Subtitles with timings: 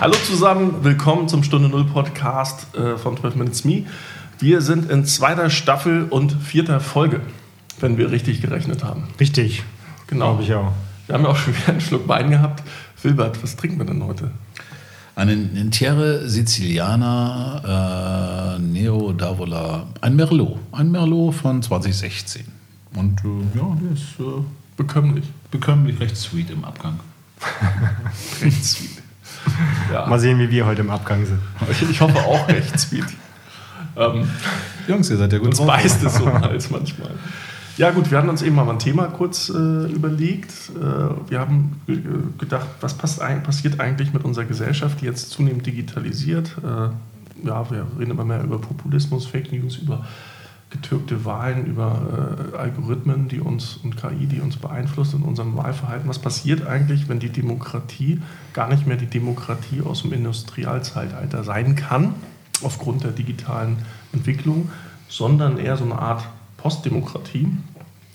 [0.00, 3.84] Hallo zusammen, willkommen zum Stunde Null Podcast äh, von 12 Minutes Me.
[4.38, 7.20] Wir sind in zweiter Staffel und vierter Folge,
[7.80, 9.08] wenn wir richtig gerechnet haben.
[9.20, 9.62] Richtig.
[10.06, 10.36] Genau.
[10.36, 10.72] Glaube ich auch.
[11.06, 12.62] Wir haben ja auch schon wieder einen Schluck Wein gehabt.
[13.02, 14.30] Wilbert, was trinken wir denn heute?
[15.16, 22.46] Einen Intiere Sizilianer äh, Nero d'Avola, ein Merlot, ein Merlot von 2016.
[22.94, 24.42] Und äh, ja, der ist äh,
[24.78, 25.26] Bekömmlich.
[25.50, 27.00] bekömmlich recht sweet im Abgang.
[28.40, 28.99] Recht sweet.
[29.92, 30.06] Ja.
[30.06, 31.40] Mal sehen, wie wir heute im Abgang sind.
[31.90, 33.04] Ich hoffe auch recht sweet.
[33.96, 34.28] Ähm,
[34.86, 37.10] Jungs, ihr seid ja gut uns beißt es so im Hals manchmal.
[37.76, 39.52] Ja gut, wir hatten uns eben mal ein Thema kurz äh,
[39.90, 40.52] überlegt.
[40.76, 42.02] Äh, wir haben ge-
[42.38, 46.56] gedacht, was passt ein, passiert eigentlich mit unserer Gesellschaft, die jetzt zunehmend digitalisiert.
[46.62, 50.04] Äh, ja, wir reden immer mehr über Populismus, Fake News, über
[50.70, 56.08] getürkte Wahlen, über äh, Algorithmen, die uns und KI, die uns beeinflusst in unserem Wahlverhalten.
[56.08, 58.22] Was passiert eigentlich, wenn die Demokratie
[58.52, 62.14] gar nicht mehr die Demokratie aus dem Industrialzeitalter sein kann,
[62.62, 63.78] aufgrund der digitalen
[64.12, 64.70] Entwicklung,
[65.08, 66.22] sondern eher so eine Art
[66.56, 67.48] Postdemokratie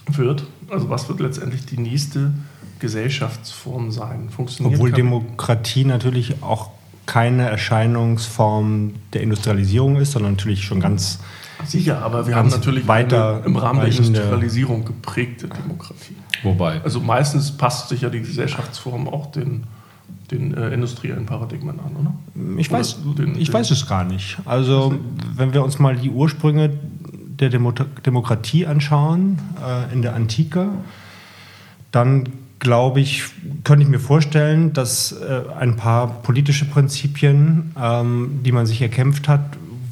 [0.08, 0.46] wird?
[0.70, 2.34] Also was wird letztendlich die nächste
[2.80, 4.30] Gesellschaftsform sein?
[4.30, 6.70] Funktioniert Obwohl Demokratie natürlich auch
[7.06, 11.20] keine Erscheinungsform der Industrialisierung ist, sondern natürlich schon ganz
[11.66, 16.16] Sicher, aber wir haben natürlich weiter eine im Rahmen der Industrialisierung geprägte Demokratie.
[16.44, 19.64] Wobei, Also meistens passt sich ja die Gesellschaftsform auch den,
[20.32, 22.14] den äh, industriellen Paradigmen an, oder?
[22.60, 24.38] Ich Oder weiß, den- ich den- weiß es gar nicht.
[24.46, 24.96] Also,
[25.36, 26.72] wenn wir uns mal die Ursprünge
[27.40, 27.72] der Demo
[28.06, 30.68] Demokratie anschauen äh, in der Antike,
[31.92, 33.24] dann glaube ich,
[33.64, 39.28] könnte ich mir vorstellen, dass äh, ein paar politische Prinzipien, ähm, die man sich erkämpft
[39.28, 39.42] hat,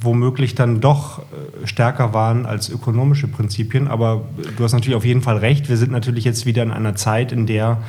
[0.03, 3.87] womöglich dann doch äh, stärker waren als ökonomische Prinzipien.
[3.87, 4.23] Aber
[4.57, 5.69] du hast natürlich auf jeden Fall recht.
[5.69, 7.81] Wir sind natürlich jetzt wieder in einer Zeit, in der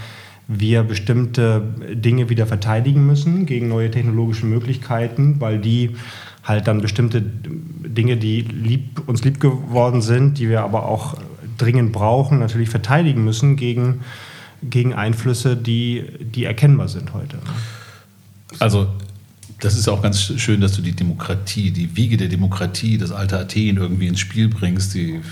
[0.46, 1.62] wir bestimmte
[1.94, 5.96] Dinge wieder verteidigen müssen gegen neue technologische Möglichkeiten, weil die
[6.42, 11.16] halt dann bestimmte Dinge, die lieb, uns lieb geworden sind, die wir aber auch
[11.56, 14.00] dringend brauchen, natürlich verteidigen müssen gegen,
[14.62, 17.38] gegen Einflüsse, die, die erkennbar sind heute.
[18.58, 18.88] also
[19.64, 23.10] das ist ja auch ganz schön, dass du die Demokratie, die Wiege der Demokratie, das
[23.10, 24.94] alte Athen irgendwie ins Spiel bringst.
[24.94, 25.22] Die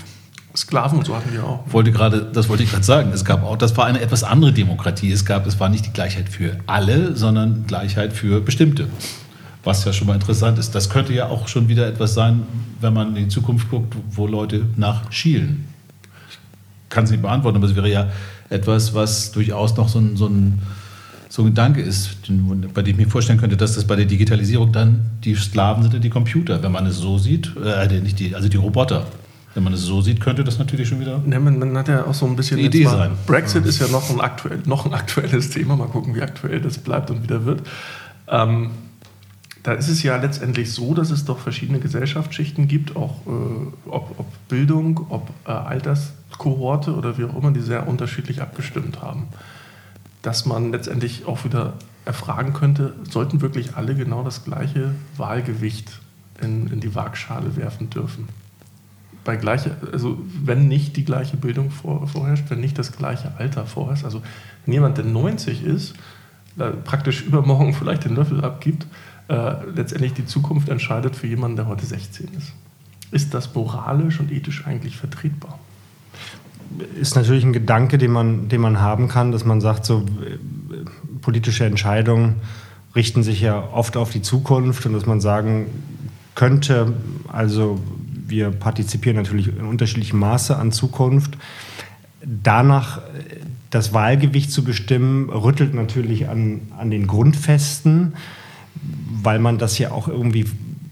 [0.55, 1.63] Sklaven und so hatten wir auch.
[1.71, 3.11] wollte gerade, das wollte ich gerade sagen.
[3.13, 5.11] Es gab auch, das war eine etwas andere Demokratie.
[5.11, 8.87] Es gab, es war nicht die Gleichheit für alle, sondern Gleichheit für bestimmte.
[9.63, 10.73] Was ja schon mal interessant ist.
[10.73, 12.43] Das könnte ja auch schon wieder etwas sein,
[12.81, 15.67] wenn man in die Zukunft guckt, wo Leute nach schielen.
[16.31, 18.09] Ich kann es nicht beantworten, aber es wäre ja
[18.49, 20.59] etwas, was durchaus noch so ein, so ein,
[21.33, 22.15] so ein Gedanke ist,
[22.75, 26.03] bei dem ich mir vorstellen könnte, dass das bei der Digitalisierung dann die Sklaven sind
[26.03, 26.61] die Computer.
[26.61, 29.07] Wenn man es so sieht, äh, nicht die, also die Roboter.
[29.55, 32.05] Wenn man es so sieht, könnte das natürlich schon wieder Ne, man, man hat ja
[32.05, 33.11] auch so ein bisschen Idee mal- sein.
[33.25, 35.75] Brexit ist ja noch ein, aktuell, noch ein aktuelles Thema.
[35.75, 37.63] Mal gucken, wie aktuell das bleibt und wieder wird.
[38.27, 38.69] Ähm,
[39.63, 44.19] da ist es ja letztendlich so, dass es doch verschiedene Gesellschaftsschichten gibt, auch äh, ob,
[44.19, 49.23] ob Bildung, ob äh, Alterskohorte oder wie auch immer, die sehr unterschiedlich abgestimmt haben.
[50.23, 51.73] Dass man letztendlich auch wieder
[52.05, 55.99] erfragen könnte, sollten wirklich alle genau das gleiche Wahlgewicht
[56.41, 58.27] in, in die Waagschale werfen dürfen?
[59.23, 63.65] bei gleicher, also wenn nicht die gleiche Bildung vor, vorherrscht, wenn nicht das gleiche Alter
[63.65, 64.21] vorherrscht, also
[64.65, 65.93] wenn jemand, der 90 ist,
[66.57, 68.85] äh, praktisch übermorgen vielleicht den Löffel abgibt,
[69.29, 72.53] äh, letztendlich die Zukunft entscheidet für jemanden, der heute 16 ist.
[73.11, 75.59] Ist das moralisch und ethisch eigentlich vertretbar?
[76.99, 80.37] Ist natürlich ein Gedanke, den man, den man haben kann, dass man sagt, so äh,
[81.21, 82.35] politische Entscheidungen
[82.95, 85.67] richten sich ja oft auf die Zukunft und dass man sagen
[86.35, 86.93] könnte,
[87.27, 87.79] also
[88.27, 91.37] wir partizipieren natürlich in unterschiedlichem Maße an Zukunft.
[92.21, 93.01] Danach äh,
[93.69, 98.13] das Wahlgewicht zu bestimmen, rüttelt natürlich an, an den Grundfesten,
[99.23, 100.45] weil man das ja auch irgendwie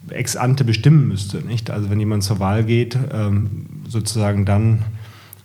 [0.09, 1.37] ex ante bestimmen müsste.
[1.37, 1.69] Nicht?
[1.69, 4.83] Also wenn jemand zur Wahl geht, ähm, sozusagen dann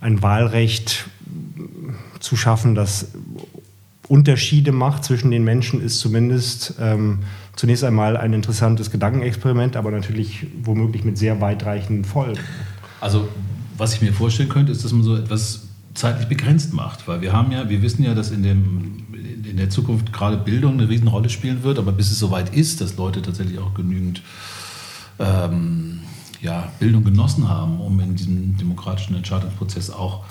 [0.06, 1.08] ein Wahlrecht
[2.20, 3.08] zu schaffen, das
[4.08, 7.20] Unterschiede macht zwischen den Menschen, ist zumindest ähm,
[7.56, 12.38] zunächst einmal ein interessantes Gedankenexperiment, aber natürlich womöglich mit sehr weitreichenden Folgen.
[13.00, 13.28] Also,
[13.76, 17.08] was ich mir vorstellen könnte, ist, dass man so etwas zeitlich begrenzt macht.
[17.08, 20.74] Weil wir haben ja, wir wissen ja, dass in, dem, in der Zukunft gerade Bildung
[20.74, 24.22] eine Riesenrolle spielen wird, aber bis es soweit ist, dass Leute tatsächlich auch genügend
[25.18, 25.95] ähm,
[26.46, 30.24] ja, Bildung genossen haben, um in diesem demokratischen Entscheidungsprozess auch,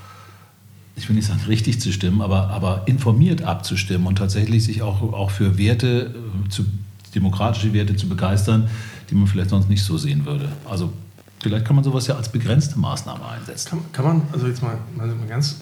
[0.96, 5.02] ich will nicht sagen richtig zu stimmen, aber, aber informiert abzustimmen und tatsächlich sich auch,
[5.02, 6.66] auch für Werte, äh, zu,
[7.14, 8.70] demokratische Werte zu begeistern,
[9.10, 10.48] die man vielleicht sonst nicht so sehen würde.
[10.70, 10.94] Also
[11.42, 13.70] vielleicht kann man sowas ja als begrenzte Maßnahme einsetzen.
[13.70, 15.58] Kann, kann man, also jetzt mal, mal ganz,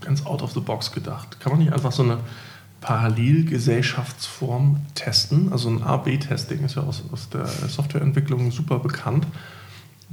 [0.00, 2.18] ganz out of the box gedacht, kann man nicht einfach so eine
[2.80, 5.52] Parallelgesellschaftsform testen.
[5.52, 9.28] Also ein A-B-Testing ist ja aus, aus der Softwareentwicklung super bekannt,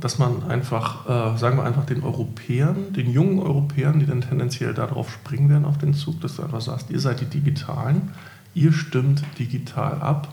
[0.04, 4.74] dass man einfach, äh, sagen wir einfach den Europäern, den jungen Europäern, die dann tendenziell
[4.74, 8.12] darauf springen werden auf den Zug, dass du einfach sagst, ihr seid die Digitalen,
[8.54, 10.28] ihr stimmt digital ab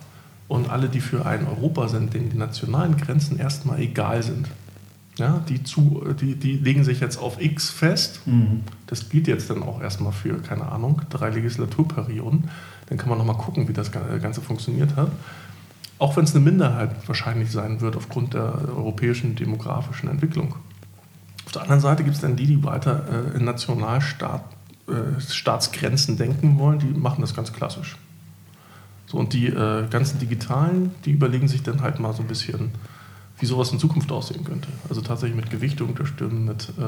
[0.48, 4.48] und alle, die für ein Europa sind, denen die nationalen Grenzen erstmal egal sind.
[5.18, 8.22] Ja, die, zu, die, die legen sich jetzt auf X fest.
[8.26, 8.62] Mhm.
[8.88, 12.50] Das gilt jetzt dann auch erstmal für, keine Ahnung, drei Legislaturperioden.
[12.86, 15.12] Dann kann man nochmal gucken, wie das Ganze funktioniert hat.
[16.00, 20.54] Auch wenn es eine Minderheit wahrscheinlich sein wird aufgrund der europäischen demografischen Entwicklung.
[21.44, 26.58] Auf der anderen Seite gibt es dann die, die weiter äh, in Nationalstaatsgrenzen äh, denken
[26.58, 27.98] wollen, die machen das ganz klassisch.
[29.08, 32.70] So, und die äh, ganzen Digitalen, die überlegen sich dann halt mal so ein bisschen,
[33.38, 34.68] wie sowas in Zukunft aussehen könnte.
[34.88, 36.82] Also tatsächlich mit Gewichtung der Stimmen, mit, äh,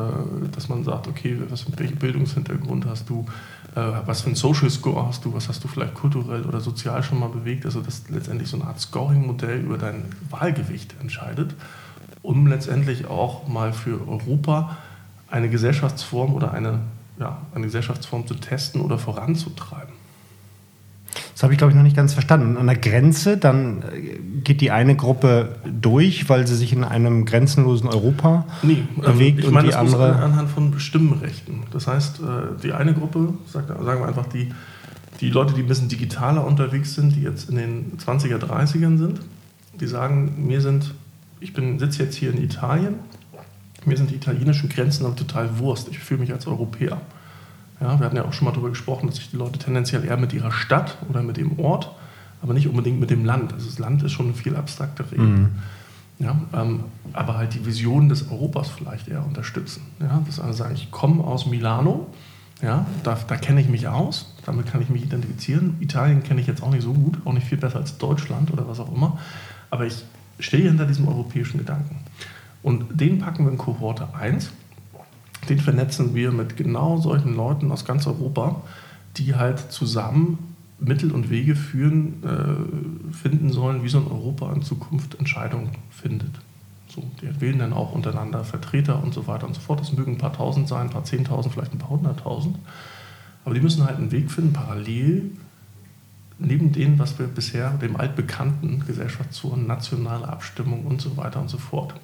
[0.52, 3.26] dass man sagt, okay, was welchen Bildungshintergrund hast du,
[3.74, 7.18] was für ein Social Score hast du, was hast du vielleicht kulturell oder sozial schon
[7.18, 7.64] mal bewegt.
[7.64, 11.54] Also dass letztendlich so eine Art Scoring-Modell über dein Wahlgewicht entscheidet,
[12.22, 14.76] um letztendlich auch mal für Europa
[15.30, 16.80] eine Gesellschaftsform oder eine,
[17.18, 19.91] ja, eine Gesellschaftsform zu testen oder voranzutreiben.
[21.32, 22.56] Das habe ich, glaube ich, noch nicht ganz verstanden.
[22.56, 27.24] An der Grenze, dann äh, geht die eine Gruppe durch, weil sie sich in einem
[27.24, 30.16] grenzenlosen Europa nee, ähm, bewegt ich und meine, die andere...
[30.16, 31.62] anhand von Stimmrechten.
[31.72, 34.52] Das heißt, äh, die eine Gruppe, sagen wir einfach die,
[35.20, 39.20] die Leute, die ein bisschen digitaler unterwegs sind, die jetzt in den 20er, 30ern sind,
[39.80, 40.94] die sagen, mir sind,
[41.40, 42.96] ich sitze jetzt hier in Italien,
[43.84, 45.88] mir sind die italienischen Grenzen aber total Wurst.
[45.88, 47.00] Ich fühle mich als Europäer.
[47.82, 50.16] Ja, wir hatten ja auch schon mal darüber gesprochen, dass sich die Leute tendenziell eher
[50.16, 51.90] mit ihrer Stadt oder mit dem Ort,
[52.40, 53.52] aber nicht unbedingt mit dem Land.
[53.52, 55.28] Also das Land ist schon eine viel abstraktere Ebene.
[55.28, 55.48] Mhm.
[56.18, 59.82] Ja, ähm, aber halt die Vision des Europas vielleicht eher unterstützen.
[59.98, 62.06] Ja, dass alle sagen, ich komme aus Milano,
[62.62, 65.76] ja, da, da kenne ich mich aus, damit kann ich mich identifizieren.
[65.80, 68.68] Italien kenne ich jetzt auch nicht so gut, auch nicht viel besser als Deutschland oder
[68.68, 69.18] was auch immer.
[69.70, 70.04] Aber ich
[70.38, 71.96] stehe hinter diesem europäischen Gedanken.
[72.62, 74.52] Und den packen wir in Kohorte 1
[75.48, 78.62] den vernetzen wir mit genau solchen Leuten aus ganz Europa,
[79.16, 80.38] die halt zusammen
[80.78, 86.40] Mittel und Wege führen, äh, finden sollen, wie so ein Europa in Zukunft Entscheidungen findet.
[86.88, 89.80] So, die wählen dann auch untereinander Vertreter und so weiter und so fort.
[89.80, 92.58] Das mögen ein paar Tausend sein, ein paar Zehntausend, vielleicht ein paar Hunderttausend.
[93.44, 95.30] Aber die müssen halt einen Weg finden, parallel
[96.38, 101.58] neben dem, was wir bisher, dem altbekannten Gesellschaftszonen, nationale Abstimmung und so weiter und so
[101.58, 101.94] fort.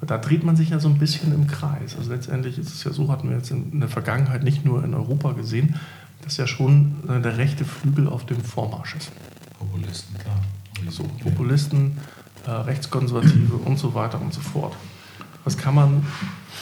[0.00, 1.96] Da dreht man sich ja so ein bisschen im Kreis.
[1.96, 4.94] Also letztendlich ist es ja so, hatten wir jetzt in der Vergangenheit nicht nur in
[4.94, 5.76] Europa gesehen,
[6.22, 9.10] dass ja schon der rechte Flügel auf dem Vormarsch ist.
[9.58, 10.36] Populisten, klar.
[10.90, 11.96] So, Populisten,
[12.46, 14.76] äh, Rechtskonservative und so weiter und so fort.
[15.44, 16.06] Was kann man.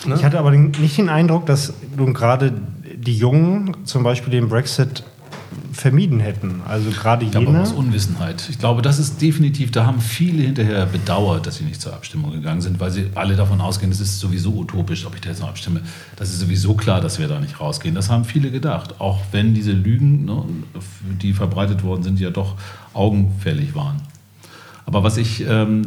[0.05, 0.15] Ne?
[0.15, 2.53] Ich hatte aber nicht den Eindruck, dass nun gerade
[2.95, 5.05] die Jungen zum Beispiel den Brexit
[5.73, 6.63] vermieden hätten.
[6.67, 7.49] Also gerade jene.
[7.49, 8.49] Aber aus Unwissenheit.
[8.49, 12.33] Ich glaube, das ist definitiv, da haben viele hinterher bedauert, dass sie nicht zur Abstimmung
[12.33, 15.41] gegangen sind, weil sie alle davon ausgehen, es ist sowieso utopisch, ob ich da jetzt
[15.41, 15.81] noch abstimme.
[16.17, 17.95] Das ist sowieso klar, dass wir da nicht rausgehen.
[17.95, 19.01] Das haben viele gedacht.
[19.01, 20.45] Auch wenn diese Lügen, ne,
[21.21, 22.55] die verbreitet worden sind, ja doch
[22.93, 24.01] augenfällig waren.
[24.87, 25.83] Aber was ich ähm,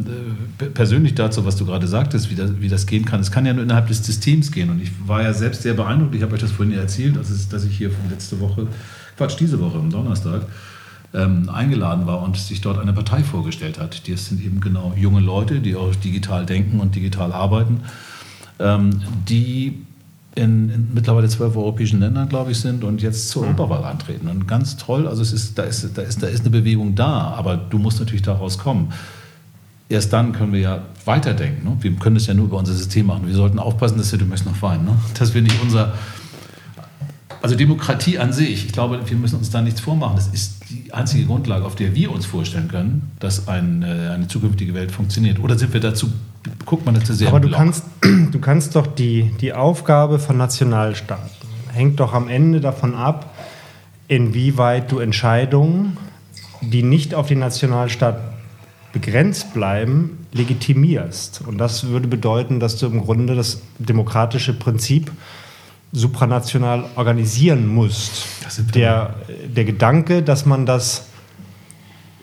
[0.74, 3.52] persönlich dazu, was du gerade sagtest, wie das, wie das gehen kann, es kann ja
[3.52, 4.70] nur innerhalb des Systems gehen.
[4.70, 7.64] Und ich war ja selbst sehr beeindruckt, ich habe euch das vorhin erzählt, dass, dass
[7.64, 8.66] ich hier von letzte Woche
[9.18, 10.46] Quatsch, diese Woche am Donnerstag,
[11.12, 14.08] ähm, eingeladen war und sich dort eine Partei vorgestellt hat.
[14.08, 17.80] Das sind eben genau junge Leute, die auch digital denken und digital arbeiten,
[18.58, 19.84] ähm, die
[20.34, 23.48] in, in, mittlerweile zwölf europäischen Ländern, glaube ich, sind und jetzt zur mhm.
[23.48, 24.28] Europawahl antreten.
[24.28, 27.34] Und ganz toll, also es ist, da, ist, da, ist, da ist eine Bewegung da,
[27.36, 28.92] aber du musst natürlich daraus kommen.
[29.88, 31.66] Erst dann können wir ja weiterdenken.
[31.66, 31.76] Ne?
[31.80, 33.26] Wir können das ja nur über unser System machen.
[33.26, 34.94] Wir sollten aufpassen, dass wir, du möchtest noch weinen, ne?
[35.18, 35.94] dass wir nicht unser,
[37.40, 40.16] also Demokratie an sich, ich glaube, wir müssen uns da nichts vormachen.
[40.16, 44.28] Das ist die einzige Grundlage, auf der wir uns vorstellen können, dass ein, äh, eine
[44.28, 45.38] zukünftige Welt funktioniert.
[45.38, 46.08] Oder sind wir dazu,
[46.64, 51.30] guckt man das sehr Aber du kannst, du kannst doch die, die Aufgabe von Nationalstaaten,
[51.72, 53.34] hängt doch am Ende davon ab,
[54.08, 55.96] inwieweit du Entscheidungen,
[56.60, 58.20] die nicht auf den Nationalstaat
[58.92, 61.42] begrenzt bleiben, legitimierst.
[61.46, 65.12] Und das würde bedeuten, dass du im Grunde das demokratische Prinzip
[65.92, 68.26] supranational organisieren musst.
[68.74, 69.14] Der,
[69.46, 71.08] der Gedanke, dass man das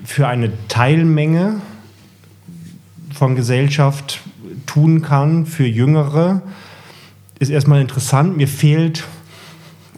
[0.04, 1.62] für eine Teilmenge
[3.14, 4.22] von Gesellschaft
[4.66, 6.42] tun kann, für Jüngere,
[7.40, 8.38] ist erstmal interessant.
[8.38, 9.04] Mir fehlt,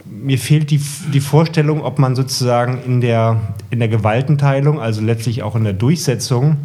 [0.05, 0.81] mir fehlt die,
[1.13, 5.74] die Vorstellung, ob man sozusagen in der, in der Gewaltenteilung, also letztlich auch in der
[5.74, 6.57] Durchsetzung,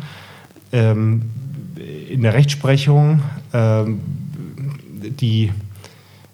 [0.73, 1.23] ähm,
[2.09, 4.01] in der Rechtsprechung, ähm,
[5.21, 5.51] die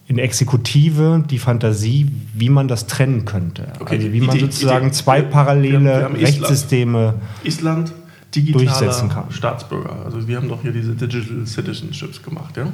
[0.09, 3.69] in Exekutive die Fantasie, wie man das trennen könnte.
[3.79, 6.23] Okay, also wie man die- sozusagen die- zwei wir- parallele wir haben Island.
[6.43, 7.93] Rechtssysteme Island,
[8.35, 9.25] digitaler Durchsetzen kann.
[9.31, 10.05] Staatsbürger.
[10.05, 12.67] Also wir haben doch hier diese Digital Citizenships gemacht, ja?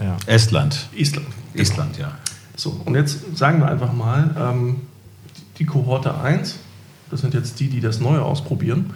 [0.00, 0.16] ja.
[0.26, 0.88] Estland.
[0.96, 1.26] Island.
[1.54, 2.12] Island, ja.
[2.56, 4.76] So, und jetzt sagen wir einfach mal, ähm,
[5.58, 6.56] die Kohorte 1,
[7.10, 8.90] das sind jetzt die, die das Neue ausprobieren,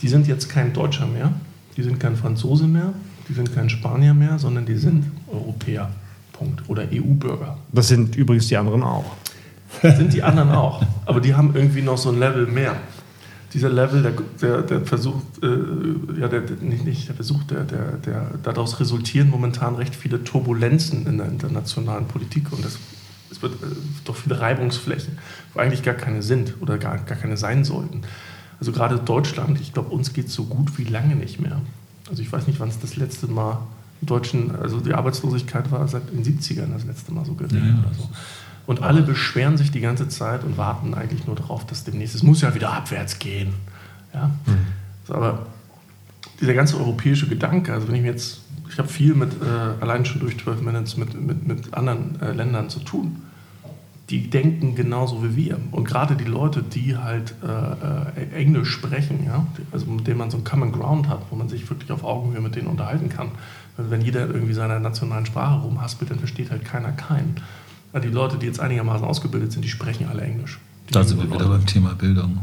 [0.00, 1.32] die sind jetzt kein Deutscher mehr,
[1.76, 2.92] die sind kein Franzose mehr,
[3.28, 5.90] die sind kein Spanier mehr, sondern die sind Europäer.
[6.40, 6.62] Punkt.
[6.68, 7.58] Oder EU-Bürger.
[7.70, 9.04] Das sind übrigens die anderen auch.
[9.82, 10.82] Sind die anderen auch.
[11.04, 12.76] Aber die haben irgendwie noch so ein Level mehr.
[13.52, 17.92] Dieser Level, der, der, der versucht, äh, ja, der, nicht, nicht der Versuch, der, der,
[17.98, 22.78] der, daraus resultieren momentan recht viele Turbulenzen in der internationalen Politik und das,
[23.30, 23.66] es wird äh,
[24.04, 25.18] doch viele Reibungsflächen,
[25.52, 28.02] wo eigentlich gar keine sind oder gar, gar keine sein sollten.
[28.60, 31.60] Also gerade Deutschland, ich glaube, uns geht es so gut wie lange nicht mehr.
[32.08, 33.58] Also ich weiß nicht, wann es das letzte Mal
[34.02, 37.94] Deutschen, also die Arbeitslosigkeit war seit den 70ern das letzte Mal so gering Ja, oder
[37.94, 38.08] so.
[38.66, 42.22] Und alle beschweren sich die ganze Zeit und warten eigentlich nur darauf, dass demnächst, es
[42.22, 43.54] muss ja wieder abwärts gehen.
[44.14, 44.30] Ja?
[45.06, 45.46] So, aber
[46.40, 50.04] dieser ganze europäische Gedanke, also wenn ich mir jetzt, ich habe viel mit, äh, allein
[50.04, 53.22] schon durch 12 Minutes mit, mit, mit anderen äh, Ländern zu tun,
[54.10, 55.58] die denken genauso wie wir.
[55.70, 60.30] Und gerade die Leute, die halt äh, äh, Englisch sprechen, ja, also mit denen man
[60.30, 63.30] so einen Common Ground hat, wo man sich wirklich auf Augenhöhe mit denen unterhalten kann.
[63.76, 67.36] Weil wenn jeder irgendwie seiner nationalen Sprache rumhaspelt, dann versteht halt keiner keinen.
[67.92, 70.58] Weil die Leute, die jetzt einigermaßen ausgebildet sind, die sprechen alle Englisch.
[70.88, 72.38] Die Da sind wir wieder beim Thema Bildung.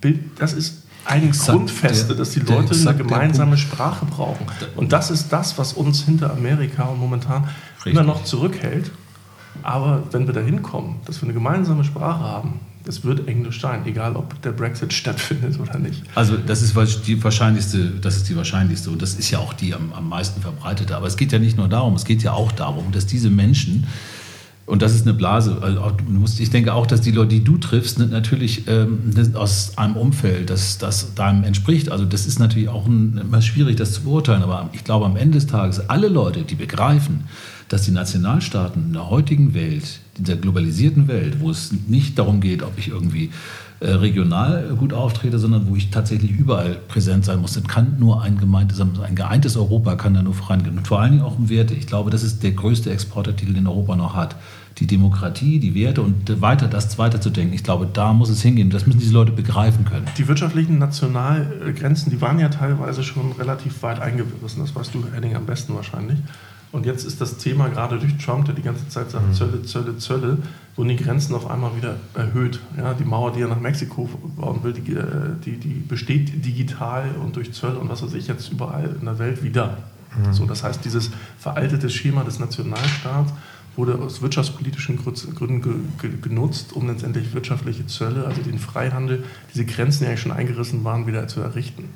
[0.00, 3.56] Bild, das ist eine Exakt Grundfeste, der- dass die Leute eine gemeinsame.
[3.56, 4.46] Sprache brauchen.
[4.76, 7.92] Und das ist das, was uns hinter Amerika und momentan Richtig.
[7.94, 8.90] immer noch zurückhält.
[9.62, 13.86] Aber wenn wir da hinkommen, dass wir eine gemeinsame Sprache haben, es wird Englisch sein,
[13.86, 16.02] egal ob der Brexit stattfindet oder nicht.
[16.14, 16.74] Also das ist
[17.06, 20.40] die wahrscheinlichste, das ist die wahrscheinlichste und das ist ja auch die am, am meisten
[20.40, 20.96] verbreitete.
[20.96, 23.86] Aber es geht ja nicht nur darum, es geht ja auch darum, dass diese Menschen
[24.64, 25.60] und das ist eine Blase.
[26.38, 30.78] Ich denke auch, dass die Leute, die du triffst, natürlich ähm, aus einem Umfeld, das,
[30.78, 31.90] das deinem entspricht.
[31.90, 34.42] Also das ist natürlich auch ein, immer schwierig, das zu beurteilen.
[34.42, 37.24] Aber ich glaube, am Ende des Tages, alle Leute, die begreifen,
[37.68, 42.40] dass die Nationalstaaten in der heutigen Welt, in der globalisierten Welt, wo es nicht darum
[42.40, 43.30] geht, ob ich irgendwie
[43.82, 48.22] äh, regional gut auftrete, sondern wo ich tatsächlich überall präsent sein muss, dann kann nur
[48.22, 50.78] ein, gemeintes, ein geeintes Europa kann da nur vorangehen.
[50.78, 51.74] Und vor allen Dingen auch um Werte.
[51.74, 54.36] Ich glaube, das ist der größte Exportartikel, den Europa noch hat.
[54.78, 57.54] Die Demokratie, die Werte und weiter das weiterzudenken.
[57.54, 58.70] Ich glaube, da muss es hingehen.
[58.70, 60.06] Das müssen diese Leute begreifen können.
[60.16, 64.60] Die wirtschaftlichen Nationalgrenzen, die waren ja teilweise schon relativ weit eingerissen.
[64.60, 66.18] Das weißt du, Henning, am besten wahrscheinlich.
[66.72, 69.98] Und jetzt ist das Thema gerade durch Trump, der die ganze Zeit sagt, Zölle, Zölle,
[69.98, 70.38] Zölle,
[70.74, 72.60] wurden die Grenzen auf einmal wieder erhöht.
[72.78, 75.04] Ja, die Mauer, die er nach Mexiko bauen will, die, äh,
[75.44, 79.18] die, die besteht digital und durch Zölle und was weiß ich jetzt überall in der
[79.18, 79.78] Welt wieder.
[80.30, 83.32] So, das heißt, dieses veraltete Schema des Nationalstaats
[83.76, 89.24] wurde aus wirtschaftspolitischen Gründen Gründen ge ge genutzt, um letztendlich wirtschaftliche Zölle, also den Freihandel,
[89.54, 91.88] diese Grenzen, die eigentlich schon eingerissen waren, wieder zu errichten.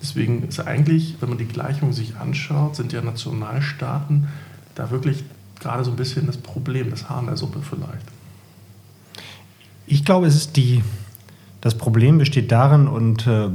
[0.00, 4.28] Deswegen ist eigentlich, wenn man die Gleichung sich anschaut, sind ja Nationalstaaten
[4.74, 5.24] da wirklich
[5.58, 8.06] gerade so ein bisschen das Problem, das Haar in der Suppe vielleicht.
[9.86, 10.82] Ich glaube, es ist die,
[11.60, 13.48] das Problem besteht darin, und äh,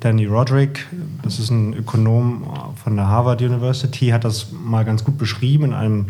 [0.00, 0.86] Danny Roderick,
[1.22, 2.44] das ist ein Ökonom
[2.82, 6.06] von der Harvard University, hat das mal ganz gut beschrieben in einem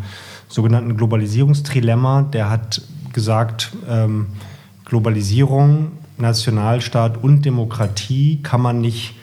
[0.48, 2.22] sogenannten Globalisierungstrilemma.
[2.32, 2.82] Der hat
[3.12, 4.28] gesagt, ähm,
[4.84, 9.14] Globalisierung, Nationalstaat und Demokratie kann man nicht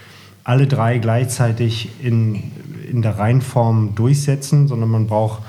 [0.44, 2.52] alle drei gleichzeitig in,
[2.90, 5.42] in der Reihenform durchsetzen, sondern man braucht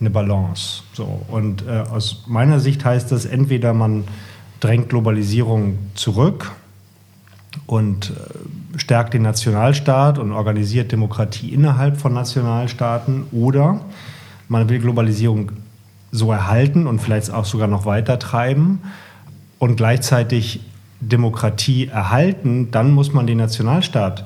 [0.00, 0.82] eine Balance.
[0.92, 1.22] So.
[1.28, 4.04] Und äh, aus meiner Sicht heißt das, entweder man
[4.60, 6.52] drängt Globalisierung zurück
[7.66, 13.80] und äh, stärkt den Nationalstaat und organisiert Demokratie innerhalb von Nationalstaaten oder
[14.48, 15.52] man will Globalisierung
[16.12, 18.80] so erhalten und vielleicht auch sogar noch weiter treiben
[19.58, 20.60] und gleichzeitig
[21.00, 24.24] Demokratie erhalten, dann muss man den Nationalstaat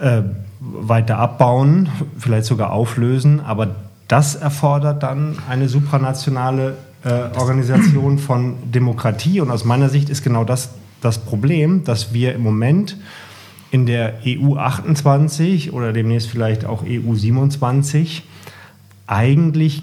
[0.00, 0.22] äh,
[0.60, 1.88] weiter abbauen,
[2.18, 3.74] vielleicht sogar auflösen, aber
[4.08, 9.40] das erfordert dann eine supranationale äh, Organisation von Demokratie.
[9.40, 10.70] Und aus meiner Sicht ist genau das
[11.04, 12.96] das Problem, dass wir im Moment
[13.70, 18.22] in der EU 28 oder demnächst vielleicht auch EU 27
[19.06, 19.82] eigentlich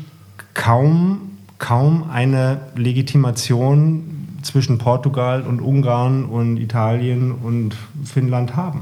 [0.55, 8.81] kaum, kaum eine Legitimation zwischen Portugal und Ungarn und Italien und Finnland haben.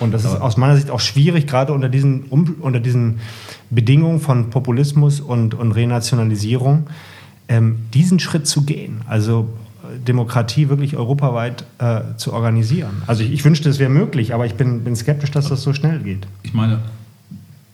[0.00, 3.20] Und das ist aus meiner Sicht auch schwierig, gerade unter diesen, unter diesen
[3.70, 6.88] Bedingungen von Populismus und, und Renationalisierung,
[7.48, 9.02] ähm, diesen Schritt zu gehen.
[9.06, 9.48] Also
[9.84, 13.02] äh, Demokratie wirklich europaweit äh, zu organisieren.
[13.06, 15.72] Also ich, ich wünschte, es wäre möglich, aber ich bin, bin skeptisch, dass das so
[15.72, 16.26] schnell geht.
[16.42, 16.80] Ich meine,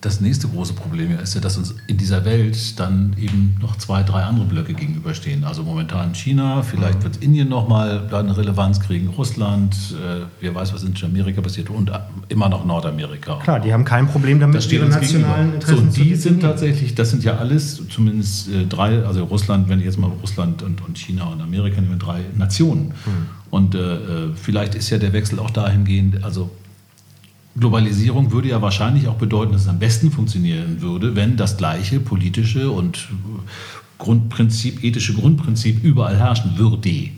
[0.00, 4.02] das nächste große Problem ist ja, dass uns in dieser Welt dann eben noch zwei,
[4.02, 5.44] drei andere Blöcke gegenüberstehen.
[5.44, 7.04] Also momentan China, vielleicht mhm.
[7.04, 11.92] wird Indien nochmal eine Relevanz kriegen, Russland, äh, wer weiß, was in Amerika passiert und
[12.28, 13.36] immer noch Nordamerika.
[13.42, 17.22] Klar, die haben kein Problem damit, ihre nationalen Interessen so, die sind tatsächlich, das sind
[17.22, 21.24] ja alles, zumindest äh, drei, also Russland, wenn ich jetzt mal Russland und, und China
[21.24, 22.94] und Amerika nehmen, drei Nationen.
[23.04, 23.26] Mhm.
[23.50, 23.98] Und äh, äh,
[24.34, 26.50] vielleicht ist ja der Wechsel auch dahingehend, also
[27.58, 32.00] Globalisierung würde ja wahrscheinlich auch bedeuten, dass es am besten funktionieren würde, wenn das gleiche
[32.00, 33.08] politische und
[33.98, 37.10] Grundprinzip, ethische Grundprinzip überall herrschen würde.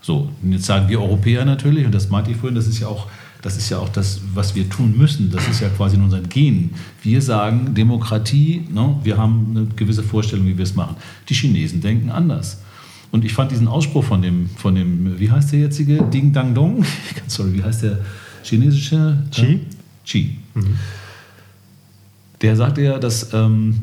[0.00, 2.88] So, und jetzt sagen wir Europäer natürlich, und das meinte ich vorhin, das ist ja
[2.88, 3.08] auch
[3.42, 5.30] das ist ja auch das, was wir tun müssen.
[5.30, 6.74] Das ist ja quasi in unseren Genen.
[7.02, 10.96] Wir sagen Demokratie, ne, wir haben eine gewisse Vorstellung, wie wir es machen.
[11.28, 12.60] Die Chinesen denken anders.
[13.12, 16.02] Und ich fand diesen Ausspruch von dem, von dem wie heißt der jetzige?
[16.02, 16.84] Ding Dang Dong?
[17.26, 17.98] Sorry, wie heißt der
[18.42, 19.18] chinesische?
[19.30, 19.60] Xi?
[20.10, 20.36] Xi.
[20.54, 20.76] Mhm.
[22.42, 23.78] Der sagte ja, dass ähm,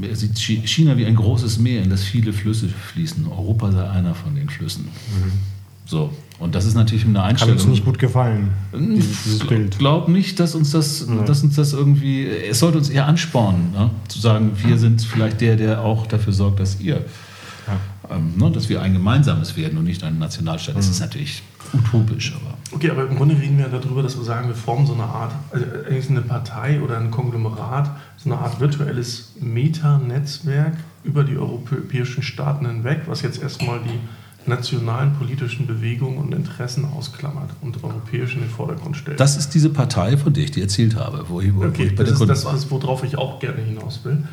[0.00, 3.26] er sieht China wie ein großes Meer, in das viele Flüsse fließen.
[3.26, 4.84] Europa sei einer von den Flüssen.
[4.84, 5.32] Mhm.
[5.84, 7.56] So, und das ist natürlich eine Einstellung.
[7.56, 9.74] Kann uns nicht gut gefallen, dieses, dieses Bild.
[9.74, 11.22] Ich glaube nicht, dass uns, das, ja.
[11.24, 13.90] dass uns das irgendwie, es sollte uns eher anspornen, ne?
[14.08, 17.04] zu sagen, wir sind vielleicht der, der auch dafür sorgt, dass ihr,
[17.66, 18.16] ja.
[18.16, 18.50] ähm, ne?
[18.50, 20.76] dass wir ein gemeinsames werden und nicht ein Nationalstaat.
[20.76, 20.92] Das mhm.
[20.92, 21.42] ist natürlich
[21.74, 22.34] utopisch.
[22.36, 22.51] Aber.
[22.74, 25.32] Okay, aber im Grunde reden wir darüber, dass wir sagen, wir formen so eine Art,
[25.50, 30.74] also eigentlich eine Partei oder ein Konglomerat, so eine Art virtuelles Meta-Netzwerk
[31.04, 33.98] über die europäischen Staaten hinweg, was jetzt erstmal die
[34.48, 39.20] nationalen politischen Bewegungen und Interessen ausklammert und europäisch in den Vordergrund stellt.
[39.20, 41.94] Das ist diese Partei, von der ich dir erzählt habe, wo ich, wo okay, ich
[41.94, 44.24] bei das der ist das, worauf ich auch gerne hinaus will.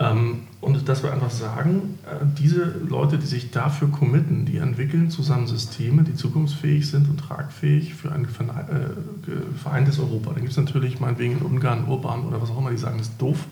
[0.00, 5.10] Ähm, und dass wir einfach sagen, äh, diese Leute, die sich dafür committen, die entwickeln
[5.10, 10.30] zusammen Systeme, die zukunftsfähig sind und tragfähig für ein äh, vereintes Europa.
[10.30, 13.08] Dann gibt es natürlich meinetwegen in Ungarn, Urban oder was auch immer, die sagen, das
[13.08, 13.46] ist doof.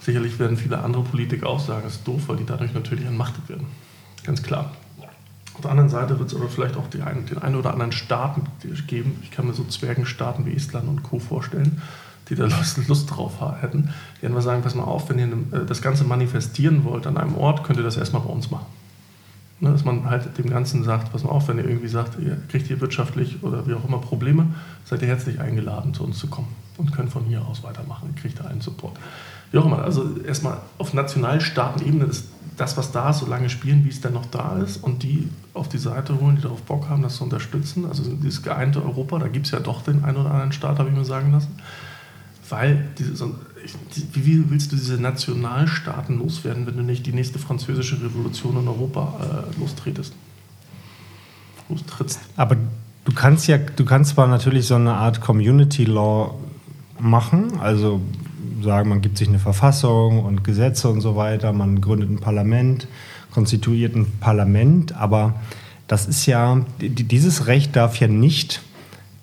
[0.00, 3.48] Sicherlich werden viele andere Politiker auch sagen, das ist doof, weil die dadurch natürlich entmachtet
[3.48, 3.66] werden.
[4.24, 4.72] Ganz klar.
[5.54, 8.44] Auf der anderen Seite wird es aber vielleicht auch den einen oder anderen Staaten
[8.86, 9.18] geben.
[9.22, 11.18] Ich kann mir so Zwergenstaaten wie Estland und Co.
[11.18, 11.82] vorstellen,
[12.30, 13.90] die da Lust, drauf hätten,
[14.22, 17.34] die einfach sagen, pass mal auf, wenn ihr äh, das Ganze manifestieren wollt an einem
[17.36, 18.66] Ort, könnt ihr das erstmal bei uns machen.
[19.62, 22.38] Ne, dass man halt dem Ganzen sagt, pass mal auf, wenn ihr irgendwie sagt, ihr
[22.48, 24.46] kriegt hier wirtschaftlich oder wie auch immer Probleme,
[24.86, 28.20] seid ihr herzlich eingeladen, zu uns zu kommen und könnt von hier aus weitermachen, ihr
[28.20, 28.96] kriegt da einen Support.
[29.52, 33.84] Wie auch immer, also erstmal auf Nationalstaatenebene ist das, was da ist, so lange spielen,
[33.84, 36.88] wie es denn noch da ist und die auf die Seite holen, die darauf Bock
[36.88, 37.84] haben, das zu unterstützen.
[37.84, 40.88] Also dieses geeinte Europa, da gibt es ja doch den einen oder anderen Staat, habe
[40.88, 41.58] ich mir sagen lassen
[42.50, 43.34] weil diese, so,
[44.12, 49.46] wie willst du diese Nationalstaaten loswerden, wenn du nicht die nächste französische Revolution in Europa
[49.56, 50.14] äh, lostretest?
[51.68, 52.20] Lostrittst.
[52.36, 52.56] Aber
[53.04, 56.34] du kannst ja, du kannst zwar natürlich so eine Art Community Law
[56.98, 58.00] machen, also
[58.62, 62.88] sagen, man gibt sich eine Verfassung und Gesetze und so weiter, man gründet ein Parlament,
[63.30, 65.34] konstituiert ein Parlament, aber
[65.86, 68.62] das ist ja, dieses Recht darf ja nicht